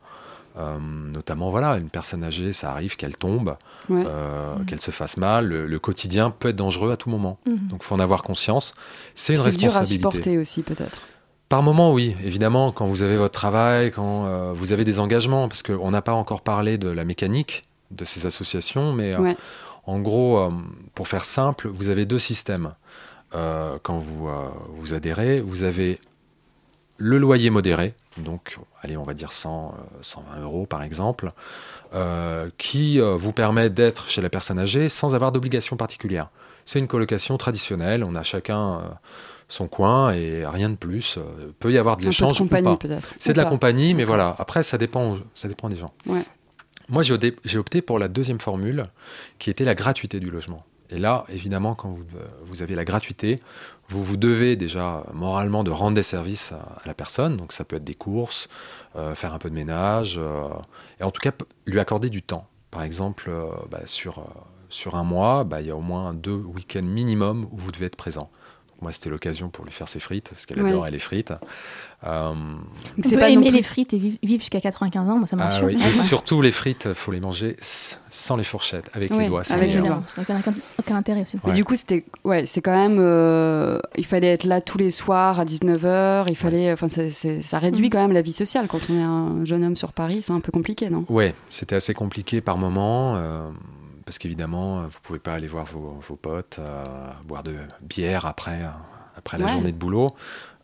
[0.56, 3.56] Euh, notamment, voilà, une personne âgée, ça arrive qu'elle tombe,
[3.88, 4.02] Ouais.
[4.06, 4.66] euh, Mhm.
[4.66, 5.46] qu'elle se fasse mal.
[5.46, 7.38] Le, le quotidien peut être dangereux à tout moment.
[7.46, 7.68] Mhm.
[7.68, 8.74] Donc, il faut en avoir conscience.
[9.14, 9.96] C'est une C'est dur à responsabilité.
[10.10, 10.98] supporter aussi peut-être.
[11.48, 15.48] Par moment, oui, évidemment, quand vous avez votre travail, quand euh, vous avez des engagements,
[15.48, 19.34] parce qu'on n'a pas encore parlé de la mécanique de ces associations, mais euh,
[19.86, 20.50] en gros, euh,
[20.94, 22.74] pour faire simple, vous avez deux systèmes.
[23.30, 24.30] Quand vous,
[24.78, 26.00] vous adhérez, vous avez
[26.96, 31.32] le loyer modéré, donc allez, on va dire 100, euh, 120 euros par exemple,
[32.56, 36.30] qui vous permet d'être chez la personne âgée sans avoir d'obligation particulière.
[36.64, 38.82] C'est une colocation traditionnelle, on a chacun
[39.48, 41.16] son coin et rien de plus.
[41.18, 42.76] Euh, peut y avoir de Un peu de l'échange ou compagnie, pas.
[42.76, 43.14] peut-être.
[43.18, 44.34] C'est de la compagnie, mais voilà.
[44.38, 45.92] Après, ça dépend, ça dépend des gens.
[46.06, 46.22] Ouais.
[46.90, 48.84] Moi, j'ai opté- pour la deuxième formule,
[49.38, 50.58] qui était la gratuité du logement.
[50.90, 53.36] Et là, évidemment, quand vous, euh, vous avez la gratuité,
[53.90, 57.36] vous vous devez déjà moralement de rendre des services à, à la personne.
[57.36, 58.48] Donc ça peut être des courses,
[58.96, 60.48] euh, faire un peu de ménage, euh,
[60.98, 61.32] et en tout cas
[61.66, 62.46] lui accorder du temps.
[62.70, 64.24] Par exemple, euh, bah, sur,
[64.70, 67.84] sur un mois, bah, il y a au moins deux week-ends minimum où vous devez
[67.86, 68.30] être présent.
[68.80, 70.70] Moi, c'était l'occasion pour lui faire ses frites, parce qu'elle Ouais.
[70.70, 71.32] adorait les frites.
[72.06, 72.32] Euh,
[72.96, 75.66] On peut aimer les frites et vivre, vivre jusqu'à 95 ans, moi ça ah m'assure.
[75.66, 79.42] oui, Et surtout, les frites, faut les manger sans les fourchettes, avec Ouais, les doigts.
[79.42, 80.02] c'est avec les doigts.
[80.06, 81.36] Ça n'a aucun, aucun intérêt aussi.
[81.44, 84.92] Mais du coup, c'était, ouais, c'est quand même, euh, il fallait être là tous les
[84.92, 86.26] soirs à 19h.
[86.28, 87.90] Il fallait, enfin, c'est- c'est- ça réduit Mm.
[87.90, 90.22] quand même la vie sociale quand on est un jeune homme sur Paris.
[90.22, 91.04] C'est un peu compliqué, non?
[91.08, 93.48] Ouais, c'était assez compliqué par moment, euh,
[94.08, 96.82] parce qu'évidemment, euh, vous pouvez pas aller voir vos, vos potes, euh,
[97.26, 98.68] boire de bière après, euh,
[99.18, 99.52] après la Ouais.
[99.52, 100.14] journée de boulot.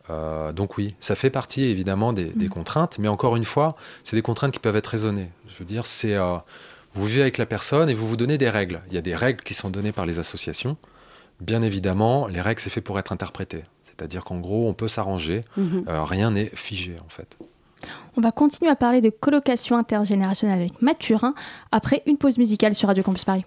[0.09, 2.49] Euh, donc oui, ça fait partie évidemment des, des Mm.
[2.49, 5.29] contraintes, mais encore une fois, c'est des contraintes qui peuvent être raisonnées.
[5.47, 6.37] Je veux dire, c'est euh,
[6.95, 8.81] vous vivez avec la personne et vous vous donnez des règles.
[8.87, 10.75] Il y a des règles qui sont données par les associations.
[11.39, 13.63] Bien évidemment, les règles c'est fait pour être interprété.
[13.83, 15.41] C'est-à-dire qu'en gros, on peut s'arranger.
[15.55, 15.85] Mhm.
[15.87, 17.37] Euh, rien n'est figé en fait.
[18.17, 21.33] On va continuer à parler de colocation intergénérationnelle avec Mathurin
[21.71, 23.45] après une pause musicale sur Radio Campus Paris.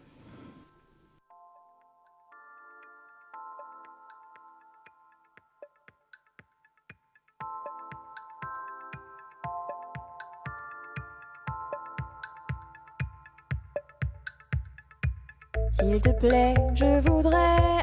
[15.70, 17.36] S'il te plaît, je voudrais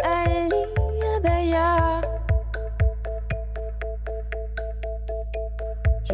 [0.03, 0.65] aller
[1.15, 2.01] à Bahia.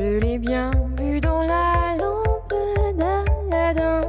[0.01, 2.55] Je l'ai bien vu dans la lampe
[2.97, 4.01] d'Aladin.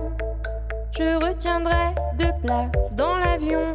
[0.91, 3.75] Je retiendrai de place dans l'avion,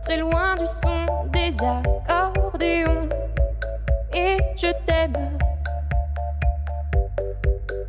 [0.00, 3.10] très loin du son des accordéons.
[4.14, 5.36] Et je t'aime,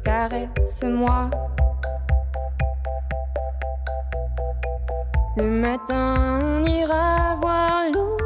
[0.04, 1.30] caresse-moi.
[5.38, 8.17] Le matin, on ira voir l'eau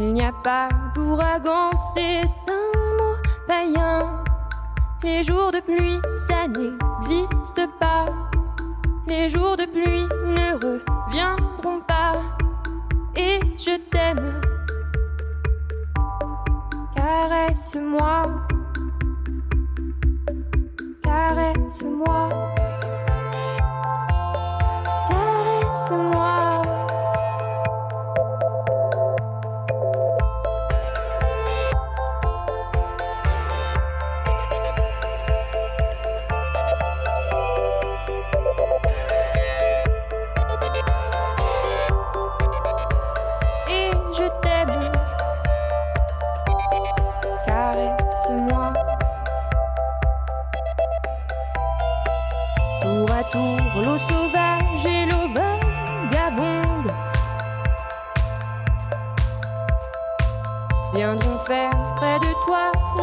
[0.00, 2.68] Il n'y a pas d'ouragan, c'est un
[2.98, 3.16] mot.
[5.02, 8.06] Les jours de pluie, ça n'existe pas.
[9.08, 12.12] Les jours de pluie ne reviendront pas.
[13.16, 14.40] Et je t'aime.
[16.94, 18.22] Caresse-moi.
[21.02, 22.28] Caresse-moi.
[25.08, 26.37] Caresse-moi.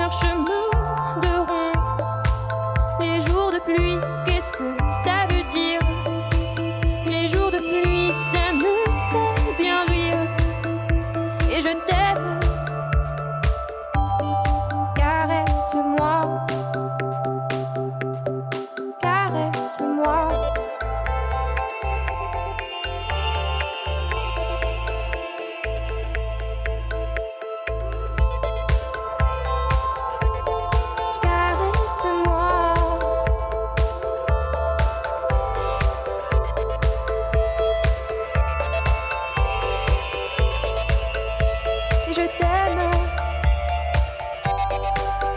[0.05, 0.64] Toi leur chemin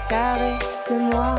[0.08, 1.34] Caresse-moi.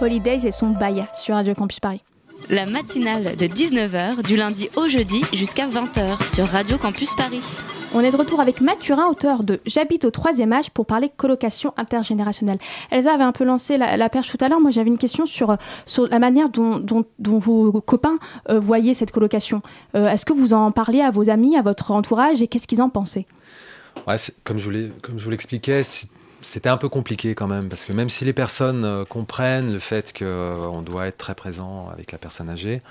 [0.00, 2.02] Holidays et son Baya sur Radio Campus Paris.
[2.50, 7.42] La matinale de 19h du lundi au jeudi jusqu'à 20h sur Radio Campus Paris.
[7.94, 11.72] On est de retour avec Mathurin, auteur de J'habite au troisième âge pour parler colocation
[11.78, 12.58] intergénérationnelle.
[12.90, 14.60] Elsa avait un peu lancé la, perche tout à l'heure.
[14.60, 18.18] Moi, j'avais une question sur, sur la manière dont, dont- vos copains
[18.50, 19.62] euh, voyaient cette colocation.
[19.94, 22.82] Euh, Est-ce que vous en parliez à vos amis, à votre entourage et qu'est-ce qu'ils
[22.82, 23.26] en pensaient?
[24.06, 24.68] Ouais, comme je
[25.06, 25.82] vous l'expliquais,
[26.42, 29.78] c'était un peu compliqué quand même, parce que même si les personnes euh, comprennent le
[29.78, 32.82] fait qu'on doit être très présent avec la personne âgée,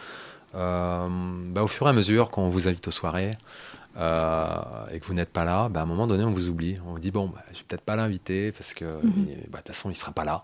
[0.56, 1.08] euh,
[1.50, 3.32] bah, au fur et à mesure qu'on vous invite aux soirées
[3.98, 4.48] euh,
[4.92, 6.76] et que vous n'êtes pas là, bah, à un moment donné, on vous oublie.
[6.88, 9.26] On vous dit, bon, bah, je vais peut-être pas l'inviter, parce que Mhm.
[9.50, 10.44] bah, de toute façon, il sera pas là.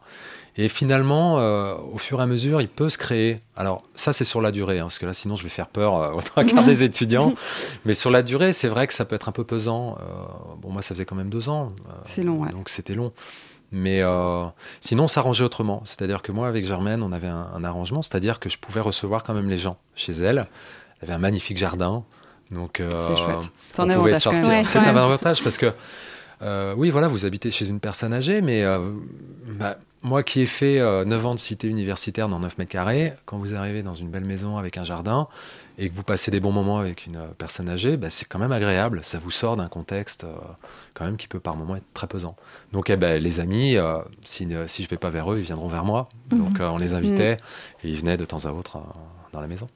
[0.58, 3.42] Et finalement, euh, au fur et à mesure, il peut se créer.
[3.56, 5.96] Alors, ça, c'est sur la durée, hein, parce que là, sinon, je vais faire peur
[5.96, 7.34] euh, trois quarts des étudiants.
[7.86, 9.98] Mais sur la durée, c'est vrai que ça peut être un peu pesant.
[10.00, 10.04] Euh,
[10.60, 11.74] bon, moi, ça faisait quand même deux ans.
[12.06, 12.52] C'est long, ouais.
[12.52, 13.12] Donc, c'était long.
[13.72, 14.46] Mais euh,
[14.82, 15.82] sinon, on s'arrangeait autrement.
[15.86, 19.24] C'est-à-dire que moi, avec Germaine, on avait un, un arrangement, c'est-à-dire que je pouvais recevoir
[19.24, 20.46] quand même les gens chez elle.
[21.02, 22.04] Elle avait un magnifique jardin.
[22.54, 23.52] Donc, euh, C'est chouette.
[23.72, 24.42] C'est un avantage quand sortir.
[24.42, 24.60] même.
[24.60, 25.74] Ouais, C'est un avantage parce que,
[26.44, 28.92] euh, oui, voilà, vous habitez chez une personne âgée, mais euh,
[29.48, 33.14] bah, moi qui ai fait euh, 9 ans de cité universitaire dans 9 mètres carrés,
[33.26, 35.28] quand vous arrivez dans une belle maison avec un jardin
[35.78, 38.52] et que vous passez des bons moments avec une personne âgée, bah, c'est quand même
[38.52, 39.00] agréable.
[39.04, 40.26] Ça vous sort d'un contexte
[40.94, 42.36] quand même qui peut par moments être très pesant.
[42.74, 43.78] Donc eh ben, les amis,
[44.26, 46.10] si, si je vais pas vers eux, ils viendront vers moi.
[46.32, 46.40] Mhm.
[46.40, 47.38] Donc on les invitait
[47.84, 48.84] et ils venaient de temps à autre
[49.32, 49.68] dans la maison.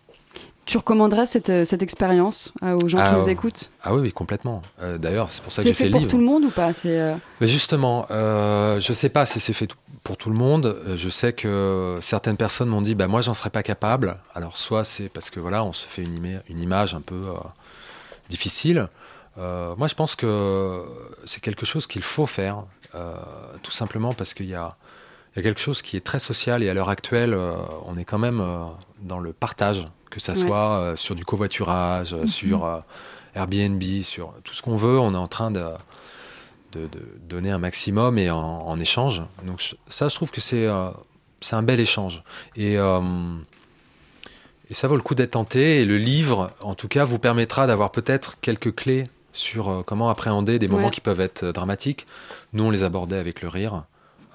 [0.67, 3.69] Tu recommanderais cette, euh, cette expérience euh, aux gens qui Ah, nous écoutent?
[3.81, 4.61] Ah oui, oui, complètement.
[4.81, 6.11] Euh, D'ailleurs, c'est pour ça que C'est j'ai fait fait le pour livre.
[6.11, 6.73] tout le monde ou pas?
[6.73, 9.69] C'est euh, Mais justement, euh, je sais pas si c'est fait
[10.03, 10.77] pour tout le monde.
[10.95, 14.15] Je sais que certaines personnes m'ont dit, bah moi, j'en serais pas capable.
[14.33, 17.23] Alors soit c'est parce que voilà, on se fait une, ima- une image un peu
[18.29, 18.89] difficile.
[19.37, 20.83] Moi, je pense que
[21.25, 22.63] c'est quelque chose qu'il faut faire,
[23.63, 24.75] tout simplement parce qu'il y a,
[25.33, 27.53] il y a quelque chose qui est très social et à l'heure actuelle, euh,
[27.85, 28.63] on est quand même euh,
[29.01, 30.39] dans le partage, que ça Ouais.
[30.39, 32.27] soit euh, sur du covoiturage, euh, Mhm.
[32.27, 32.79] sur euh,
[33.35, 34.99] Airbnb, sur tout ce qu'on veut.
[34.99, 35.65] On est en train de
[36.73, 36.99] de, de
[37.29, 39.23] donner un maximum et en, en échange.
[39.45, 40.67] Donc ça, je trouve que c'est
[41.39, 42.23] c'est un bel échange.
[42.57, 42.99] Et, euh,
[44.69, 45.81] et ça vaut le coup d'être tenté.
[45.81, 50.09] Et le livre, en tout cas, vous permettra d'avoir peut-être quelques clés sur euh, comment
[50.09, 50.91] appréhender des moments Ouais.
[50.91, 52.05] qui peuvent être dramatiques.
[52.53, 53.83] Nous, on les abordait avec le rire.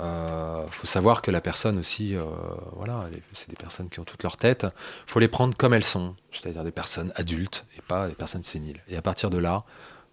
[0.02, 2.24] Il faut savoir que la personne aussi, euh,
[2.76, 4.66] voilà, c'est des personnes qui ont toute leur tête.
[5.06, 8.42] Il faut les prendre comme elles sont, c'est-à-dire des personnes adultes et pas des personnes
[8.42, 8.80] séniles.
[8.88, 9.64] Et à partir de là,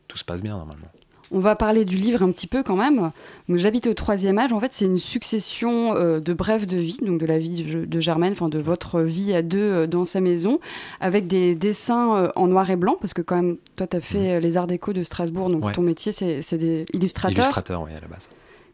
[0.08, 0.88] tout se passe bien normalement.
[1.32, 3.12] On va parler du livre un petit peu quand même.
[3.50, 4.52] J'habite au troisième âge.
[4.52, 8.00] En fait, c'est une succession euh, de brèves de vie, donc de la vie de,
[8.00, 10.60] Germaine, enfin de votre vie à deux euh, dans sa maison,
[11.00, 14.02] avec des dessins euh, en noir et blanc, parce que quand même, toi, tu as
[14.02, 15.74] fait euh, les arts déco de Strasbourg, donc Ouais.
[15.74, 17.38] ton métier, c'est c'est des illustrateurs.
[17.38, 18.28] Illustrateur, oui, à la base.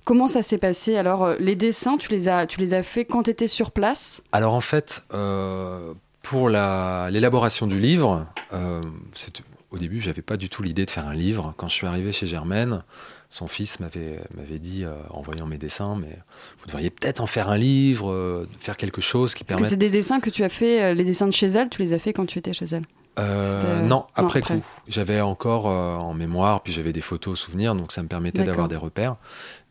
[0.06, 3.06] Comment ça s'est passé Alors, euh, les dessins, tu les as, tu les as fait
[3.06, 4.22] quand tu étais sur place?
[4.32, 8.82] Alors en fait, euh, pour la- l'élaboration du livre, euh,
[9.14, 9.42] c'est-
[9.72, 11.54] au début, j'avais pas du tout l'idée de faire un livre.
[11.58, 12.84] Quand je suis arrivé chez Germaine,
[13.30, 16.18] son fils m'avait m'avait dit, euh, en voyant mes dessins, mais
[16.62, 19.70] vous devriez peut-être en faire un livre, euh, faire quelque chose qui Parce que permette.
[19.72, 22.00] c'est des dessins que tu as fait, les dessins de chez elle, tu les as
[22.00, 22.86] fait quand tu étais chez elle?
[23.18, 24.62] Euh, non, après coup.
[24.88, 28.68] J'avais encore euh, en mémoire, puis j'avais des photos, souvenirs, donc ça me permettait d'avoir
[28.68, 29.16] des repères.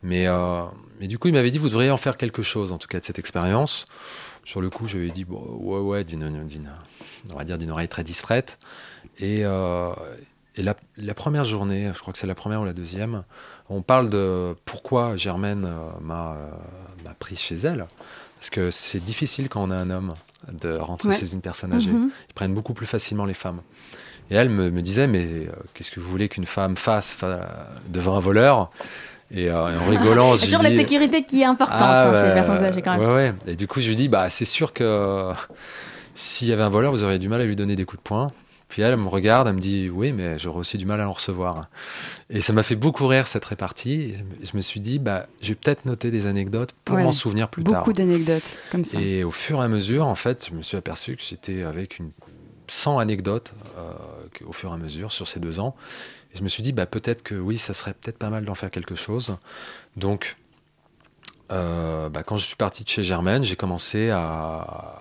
[0.03, 0.63] Mais, euh,
[0.99, 2.99] mais du coup, il m'avait dit, vous devriez en faire quelque chose, en tout cas
[2.99, 3.85] de cette expérience.
[4.43, 6.69] Sur le coup, je lui ai dit, bon, ouais, ouais, d'une, d'une-
[7.33, 8.59] on va dire d'une oreille très distraite.
[9.19, 13.23] Et, et la, la première journée, je crois que c'est la première ou la deuxième,
[13.69, 15.67] on parle de pourquoi Germaine
[16.01, 16.37] m'a,
[17.03, 17.85] m'a prise chez elle.
[18.39, 20.11] Parce que c'est difficile quand on a un homme
[20.51, 21.17] de rentrer Ouais.
[21.17, 21.91] chez une personne âgée.
[21.91, 22.09] Mhm.
[22.29, 23.61] Ils prennent beaucoup plus facilement les femmes.
[24.31, 27.67] Et elle me, me disait, mais euh, qu'est-ce que vous voulez qu'une femme fasse fa-
[27.87, 28.71] devant un voleur?
[29.31, 32.15] Et, euh, et en rigolant, je toujours la dis- sécurité qui est importante Ah, hein,
[32.15, 33.07] chez les personnes âgées quand même.
[33.09, 33.33] Ouais, ouais.
[33.47, 35.33] Et du coup, je lui dis, bah, c'est sûr que euh,
[36.13, 38.07] s'il y avait un voleur, vous auriez du mal à lui donner des coups de
[38.07, 38.27] poing.
[38.67, 41.07] Puis elle, elle me regarde, elle me dit, oui, mais j'aurais aussi du mal à
[41.07, 41.69] en recevoir.
[42.29, 43.93] Et ça m'a fait beaucoup rire cette répartie.
[43.93, 47.03] Et je me suis dit, bah, je vais peut-être noter des anecdotes pour Ouais.
[47.03, 47.81] m'en souvenir plus tard.
[47.81, 48.99] Beaucoup d'anecdotes comme ça.
[48.99, 51.99] Et au fur et à mesure, en fait, je me suis aperçu que j'étais avec
[51.99, 52.09] une
[52.67, 53.91] 100 anecdotes euh,
[54.45, 55.75] au fur et à mesure sur ces deux ans.
[56.33, 58.55] Et je me suis dit, bah, peut-être que oui, ça serait peut-être pas mal d'en
[58.55, 59.37] faire quelque chose.
[59.95, 60.35] Donc,
[61.51, 64.17] euh, bah, quand je suis parti de chez Germaine, j'ai commencé à,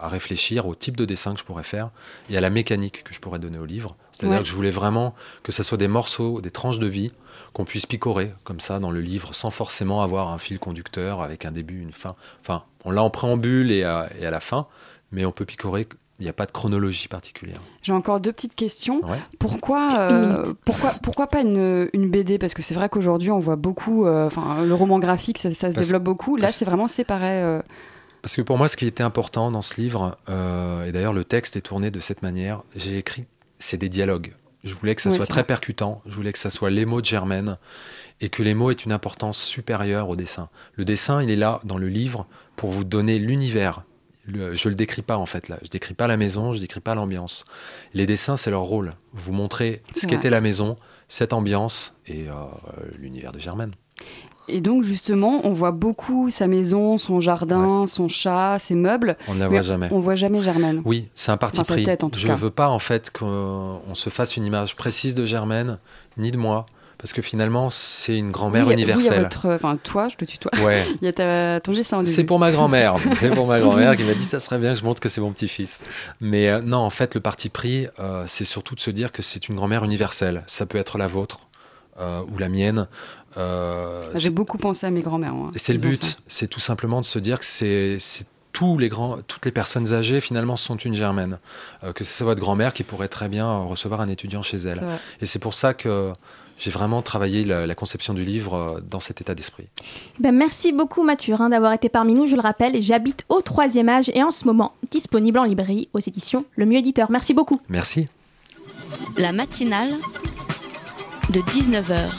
[0.01, 1.91] à réfléchir au type de dessin que je pourrais faire
[2.31, 3.97] et à la mécanique que je pourrais donner au livre.
[4.13, 4.43] C'est-à-dire Ouais.
[4.43, 7.13] que je voulais vraiment que ce soit des morceaux, des tranches de vie
[7.53, 11.45] qu'on puisse picorer comme ça dans le livre sans forcément avoir un fil conducteur avec
[11.45, 12.15] un début, une fin.
[12.41, 14.67] Enfin, on l'a en préambule et à, et à la fin,
[15.13, 15.89] mais on peut picorer.
[16.21, 17.59] Il n'y a pas de chronologie particulière.
[17.83, 19.05] J'ai encore deux petites questions.
[19.05, 19.19] Ouais.
[19.41, 23.57] Pourquoi, euh, pourquoi, pourquoi pas une, une BD Parce que c'est vrai qu'aujourd'hui, on voit
[23.57, 24.07] beaucoup.
[24.07, 26.37] euh, Enfin, le roman graphique, ça, ça se Parce- développe beaucoup.
[26.37, 27.43] Là, c'est vraiment séparé.
[27.43, 27.61] euh,
[28.23, 31.25] Parce que pour moi, ce qui était important dans ce livre, euh, et d'ailleurs le
[31.25, 33.25] texte est tourné de cette manière, j'ai écrit,
[33.59, 34.33] c'est des dialogues.
[34.63, 35.47] Je voulais que ça Oui, soit très vrai.
[35.49, 37.59] percutant, je voulais que ça soit les mots de Germaine,
[38.21, 40.49] et que les mots aient une importance supérieure au dessin.
[40.77, 43.83] Le dessin, il est là dans le livre pour vous donner l'univers.
[44.27, 46.81] Le- je le décris pas en fait là, je décris pas la maison, je décris
[46.81, 47.45] pas l'ambiance.
[47.93, 48.95] Les dessins, c'est leur rôle.
[49.13, 50.77] Vous montrer ce qu'était la maison,
[51.09, 52.33] cette ambiance et euh,
[52.99, 53.73] l'univers de Germaine.
[54.49, 59.17] Et donc, justement, on voit beaucoup sa maison, son jardin, son chat, ses meubles.
[59.29, 59.89] On ne la voit jamais.
[59.91, 60.83] On voit jamais Germaine.
[60.85, 61.85] Oui, c'est un parti Enfin, pris.
[61.85, 64.77] tête, en tout je ne veux pas en fait qu'on on se fasse une image
[64.77, 65.79] précise de Germaine,
[66.19, 66.67] ni de moi,
[66.99, 69.23] parce que finalement c'est une grand-mère Oui, vous, il y a universelle.
[69.23, 70.53] votre, enfin, toi, je te tutoie.
[70.63, 70.87] Ouais.
[71.03, 72.13] il y a ta, ton dessin au début.
[72.15, 72.97] C'est pour ma grand-mère.
[73.19, 75.21] c'est pour ma grand-mère qui m'a dit ça serait bien que je montre que c'est
[75.21, 75.83] mon petit-fils.
[76.21, 79.23] Mais euh, non, en fait, le parti pris, euh, c'est surtout de se dire que
[79.23, 80.43] c'est une grand-mère universelle.
[80.47, 81.49] Ça peut être la vôtre.
[82.01, 82.89] euh, ou la mienne.
[83.37, 85.35] Euh, J'ai beaucoup pensé à mes grands-mères.
[85.35, 87.99] moi, et c'est le but, c'est tout simplement de se dire que c'est
[88.53, 91.39] tous les grands, toutes les personnes âgées finalement sont une germaine.
[91.83, 94.83] Euh, que ce soit votre grand-mère qui pourrait très bien recevoir un étudiant chez elle.
[95.21, 96.13] Et c'est pour ça que
[96.59, 99.67] j'ai vraiment travaillé la, la conception du livre euh, dans cet état d'esprit.
[100.19, 102.27] Ben, merci beaucoup Mathurin d'avoir été parmi nous.
[102.27, 106.01] Je le rappelle, j'habite au troisième âge et en ce moment disponible en librairie aux
[106.01, 107.11] éditions Le Mieux Éditeur.
[107.11, 107.61] Merci beaucoup.
[107.69, 108.09] Merci.
[109.19, 109.91] La matinale
[111.31, 112.11] de 19h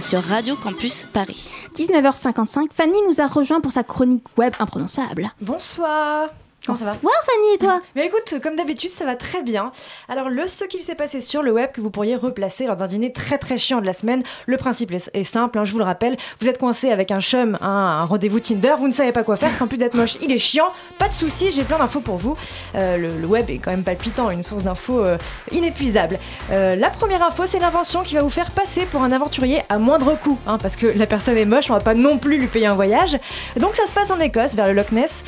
[0.00, 1.50] sur Radio Campus Paris.
[1.76, 5.32] 19h55, Fanny nous a rejoint pour sa chronique web imprononçable.
[5.40, 6.28] Bonsoir.
[6.64, 9.70] Comment ça va Bonsoir Fanny et toi Mais écoute, comme d'habitude, ça va très bien.
[10.08, 12.86] Alors, le ce qu'il s'est passé sur le web que vous pourriez replacer lors d'un
[12.86, 15.84] dîner très très chiant de la semaine, le principe est, simple, hein, je vous le
[15.84, 19.24] rappelle, vous êtes coincé avec un chum, un, un rendez-vous Tinder, vous ne savez pas
[19.24, 21.78] quoi faire, parce qu'en plus d'être moche, il est chiant, pas de souci, j'ai plein
[21.78, 22.36] d'infos pour vous.
[22.76, 25.18] Euh, le, le web est quand même palpitant, une source d'infos euh,
[25.50, 26.18] inépuisable.
[26.50, 29.78] Euh, la première info, c'est l'invention qui va vous faire passer pour un aventurier à
[29.78, 32.46] moindre coût, hein, parce que la personne est moche, on va pas non plus lui
[32.46, 33.18] payer un voyage.
[33.58, 35.24] Donc ça se passe en Écosse, vers le Loch Ness,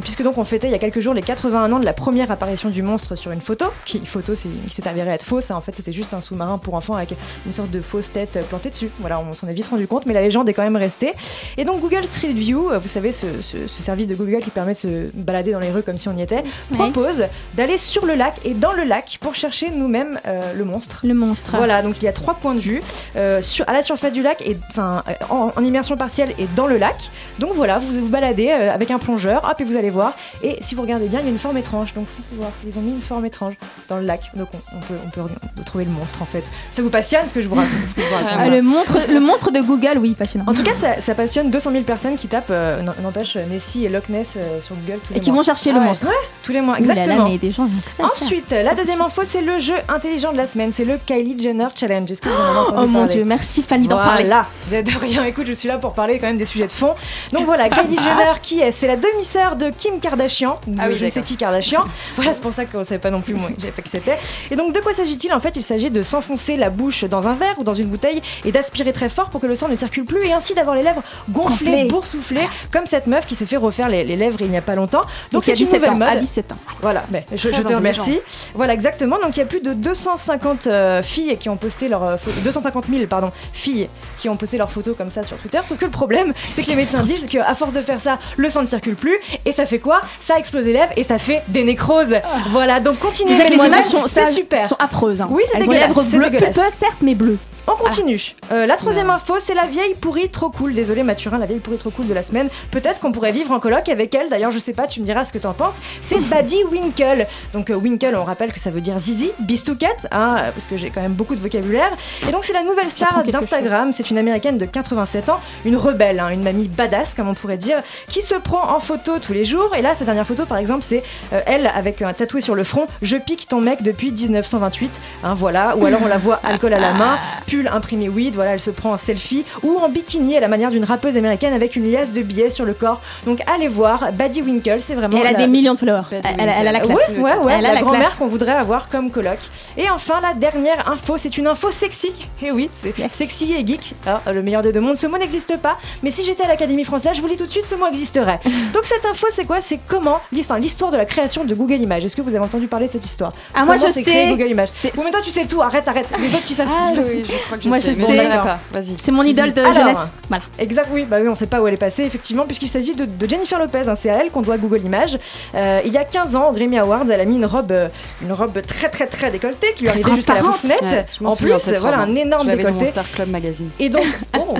[0.00, 2.30] puisque donc on fêtait il y a quelques jours les 81 ans de la première
[2.30, 5.74] apparition du monstre sur une photo, qui photo qui s'est avérée être fausse, en fait
[5.74, 7.12] c'était juste un sous-marin pour enfants avec
[7.44, 8.88] une sorte de fausse tête euh, plantée dessus.
[9.00, 11.12] Voilà, on s'en est vite rendu compte, mais la légende est quand même restée.
[11.58, 14.48] Et donc Google Street View, euh, vous savez ce, ce- ce service de Google qui
[14.48, 16.42] permet de se balader dans les rues comme si on y était,
[16.72, 21.00] propose d'aller sur le lac et dans le lac pour chercher nous-mêmes euh, le monstre.
[21.04, 21.52] Le monstre.
[21.58, 22.80] Voilà, donc il y a trois points de vue
[23.16, 26.66] euh, sur, à la surface du lac et enfin en, en immersion partielle et dans
[26.66, 27.10] le lac.
[27.40, 30.14] Donc voilà, vous vous baladez avec un plongeur, hop et vous allez voir.
[30.42, 31.94] Et si vous regardez bien, il y a une forme étrange.
[31.94, 33.54] Donc faut voir, ils ont mis une forme étrange
[33.88, 34.20] dans le lac.
[34.34, 36.44] Donc on, on peut, on, peut, on peut trouver le monstre en fait.
[36.72, 38.62] Ça vous passionne ce que je vous raconte, ce que je vous raconte Ah, le,
[38.62, 40.44] monstre, le monstre de Google, oui, passionnant.
[40.48, 43.88] En tout cas, ça, ça passionne 200 000 personnes qui tapent, euh, n'empêche, Nessie et
[43.88, 45.38] Loch Ness euh, sur Google tous les Et qui mois.
[45.40, 45.86] vont chercher le Ah ouais.
[45.88, 46.06] monstre.
[46.06, 47.28] Ouais, tous les mois, Ouh là là, exactement.
[47.28, 48.04] mais des gens, ça.
[48.04, 50.72] Ensuite, la deuxième info, c'est le jeu intelligent de la semaine.
[50.72, 52.10] C'est le Kylie Jenner Challenge.
[52.10, 54.24] Est-ce que vous en avez entendu Oh mon parler dieu, merci Fanny d'en parler.
[54.24, 55.24] Voilà, de, de rien.
[55.24, 56.94] Écoute, je suis là pour parler quand même des sujets de fond.
[57.32, 58.70] Donc voilà, Kylie Jenner, qui est?
[58.70, 60.35] C'est la demi-sœur de Kim Kardashian.
[60.44, 61.82] Ou Ah oui, je ne sais qui Kardashian.
[62.16, 63.90] Voilà, c'est pour ça qu'on ne savait pas non plus, moi, je savais pas qui
[63.90, 64.18] c'était.
[64.50, 67.34] Et donc, de quoi s'agit-il En fait, il s'agit de s'enfoncer la bouche dans un
[67.34, 70.04] verre ou dans une bouteille et d'aspirer très fort pour que le sang ne circule
[70.04, 71.84] plus et ainsi d'avoir les lèvres gonflées, Gonflées.
[71.84, 74.74] boursouflées, comme cette meuf qui s'est fait refaire les, les lèvres il n'y a pas
[74.74, 75.02] longtemps.
[75.32, 76.08] Donc, c'est une 17 nouvelle ans, mode.
[76.08, 76.56] à 17 ans.
[76.82, 78.18] Voilà, mais je, je te remercie.
[78.54, 79.16] Voilà, exactement.
[79.22, 82.42] Donc il y a plus de 250 euh, filles qui ont posté leurs euh, photos,
[82.42, 85.60] 250 000 pardon, filles qui ont posté leurs photos comme ça sur Twitter.
[85.64, 88.48] Sauf que le problème, c'est que les médecins disent qu'à force de faire ça, le
[88.50, 90.00] sang ne circule plus et ça fait quoi?
[90.26, 92.12] Ça explose les lèvres et ça fait des nécroses.
[92.50, 93.36] Voilà, donc continuez.
[93.48, 94.66] Les images sont, c'est super.
[94.66, 95.20] sont affreuses.
[95.20, 95.28] hein.
[95.30, 96.38] Oui, c'est dégueulasse, lèvres bleues,
[96.76, 97.38] certes, mais bleues.
[97.68, 98.34] On continue.
[98.52, 100.72] Euh, la troisième info, c'est la vieille pourrie trop cool.
[100.72, 102.48] Désolé Mathurin, la vieille pourrie trop cool de la semaine.
[102.70, 104.28] Peut-être qu'on pourrait vivre en coloc avec elle.
[104.28, 105.74] D'ailleurs, je sais pas, tu me diras ce que t'en penses.
[106.00, 107.26] C'est Buddy Winkle.
[107.52, 110.90] Donc euh, Winkle, on rappelle que ça veut dire zizi, bistouquette, hein, parce que j'ai
[110.90, 111.90] quand même beaucoup de vocabulaire.
[112.28, 113.92] Et donc c'est la nouvelle star d'Instagram.
[113.92, 117.58] C'est une américaine de 87 ans, une rebelle, hein, une mamie badass comme on pourrait
[117.58, 119.74] dire, qui se prend en photo tous les jours.
[119.76, 121.02] Et là, sa dernière photo, par exemple, c'est
[121.32, 122.86] euh, elle avec un tatoué sur le front.
[123.02, 124.90] Je pique ton mec depuis 1928.
[125.24, 125.76] Hein, voilà.
[125.76, 127.18] Ou alors on la voit alcool à la main,
[127.56, 128.34] pull imprimé weed.
[128.34, 131.52] Voilà, elle se prend en selfie ou en bikini à la manière d'une rappeuse américaine
[131.52, 133.00] avec une liasse de billets sur le corps.
[133.24, 135.16] Donc allez voir, Buddy Winkle, c'est vraiment.
[135.16, 136.02] Et elle a la- des millions de followers.
[136.12, 136.96] Elle, elle- elle a la classe.
[137.10, 138.14] Ouais, ouais, ouais, Elle a la, la grand-mère classe.
[138.16, 139.38] qu'on voudrait avoir comme coloc.
[139.76, 142.12] Et enfin, la dernière info, c'est une info sexy.
[142.42, 143.94] Et oui, c'est sexy et geek.
[144.06, 144.96] Ah, le meilleur des deux mondes.
[144.96, 147.50] Ce mot n'existe pas, mais si j'étais à l'Académie française, je vous dis tout de
[147.50, 148.40] suite, ce mot existerait.
[148.74, 149.60] Donc cette info, c'est quoi?
[149.60, 152.04] C'est comment l'histoire, l'histoire de la création de Google Images.
[152.04, 153.32] Est-ce que vous avez entendu parler de cette histoire?
[153.54, 154.02] Ah, moi, je sais.
[154.02, 154.68] créé Google Images?
[154.84, 155.62] Oui, mais toi, tu sais tout.
[155.62, 156.08] Arrête, arrête.
[156.18, 156.68] Les autres qui savent.
[156.70, 157.00] Ah tout.
[157.00, 158.22] oui, je crois que je Moi, sais, je mais sais.
[158.30, 158.58] je pas.
[158.72, 158.96] Vas-y.
[159.00, 160.08] C'est mon idole de Alors, jeunesse.
[160.28, 160.44] Voilà.
[160.58, 163.04] Exact, oui, bah oui, on sait pas où elle est passée, effectivement, puisqu'il s'agit de,
[163.04, 163.88] de Jennifer Lopez.
[163.88, 165.18] hein, c'est à elle qu'on doit Google Images.
[165.54, 167.88] Euh, il y a 15 ans, au Grammy Awards, elle a mis une robe, euh,
[168.22, 170.82] une robe très très très décolletée qui lui arrivait jusqu'à la foufnette.
[170.82, 172.92] Ouais, je en plus, voilà, un énorme Je l'avais dans mon décolleté.
[172.92, 173.68] Star Club magazine.
[173.78, 174.04] Et donc,
[174.38, 174.56] oh,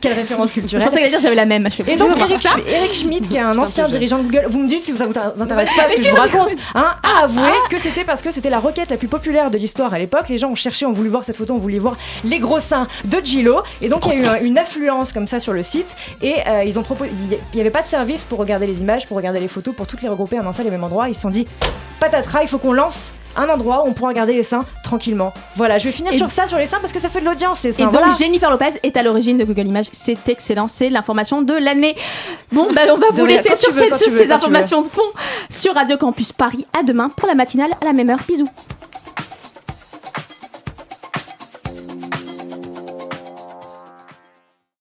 [0.00, 0.86] quelle référence Je culturelle.
[0.88, 1.68] pensais qu'elle dire j'avais la même.
[1.76, 2.50] Je Et donc je Eric, ça.
[2.50, 5.06] Schmi- Eric Schmidt, qui est un ancien dirigeant de Google, vous me dites si ça
[5.06, 8.30] vous intéresse pas ce que je vous raconte, hein, a avoué que c'était parce que
[8.30, 10.28] c'était la requête la plus populaire de l'histoire à l'époque.
[10.28, 11.96] Les gens ont cherché, ont voulu voir cette photo, ont voulu voir
[12.28, 13.62] les gros seins de Gillo.
[13.80, 15.94] Et donc il y a eu un- une affluence comme ça sur le site.
[16.22, 19.06] Et euh, ils ont proposé, il n'y avait pas de service pour regarder les images,
[19.06, 21.08] pour regarder les photos, pour toutes les regrouper en un seul et même endroit.
[21.08, 21.46] Ils se sont dit,
[22.00, 25.32] patatras, il faut qu'on lance un endroit où on pourra regarder les seins tranquillement.
[25.54, 27.26] Voilà, je vais finir Et- sur ça, sur les seins, parce que ça fait de
[27.26, 27.84] l'audience, les Et seins.
[27.84, 28.10] donc voilà.
[28.12, 29.86] Jennifer Lopez est à l'origine de Google Images.
[29.92, 31.94] C'est excellent, c'est l'information de l'année.
[32.50, 35.02] Bon, bah, on va vous laisser sur veux, ces, veux, ces informations de fond
[35.50, 36.66] sur Radio Campus Paris.
[36.78, 38.18] À demain pour la matinale à la même heure.
[38.26, 38.48] Bisous.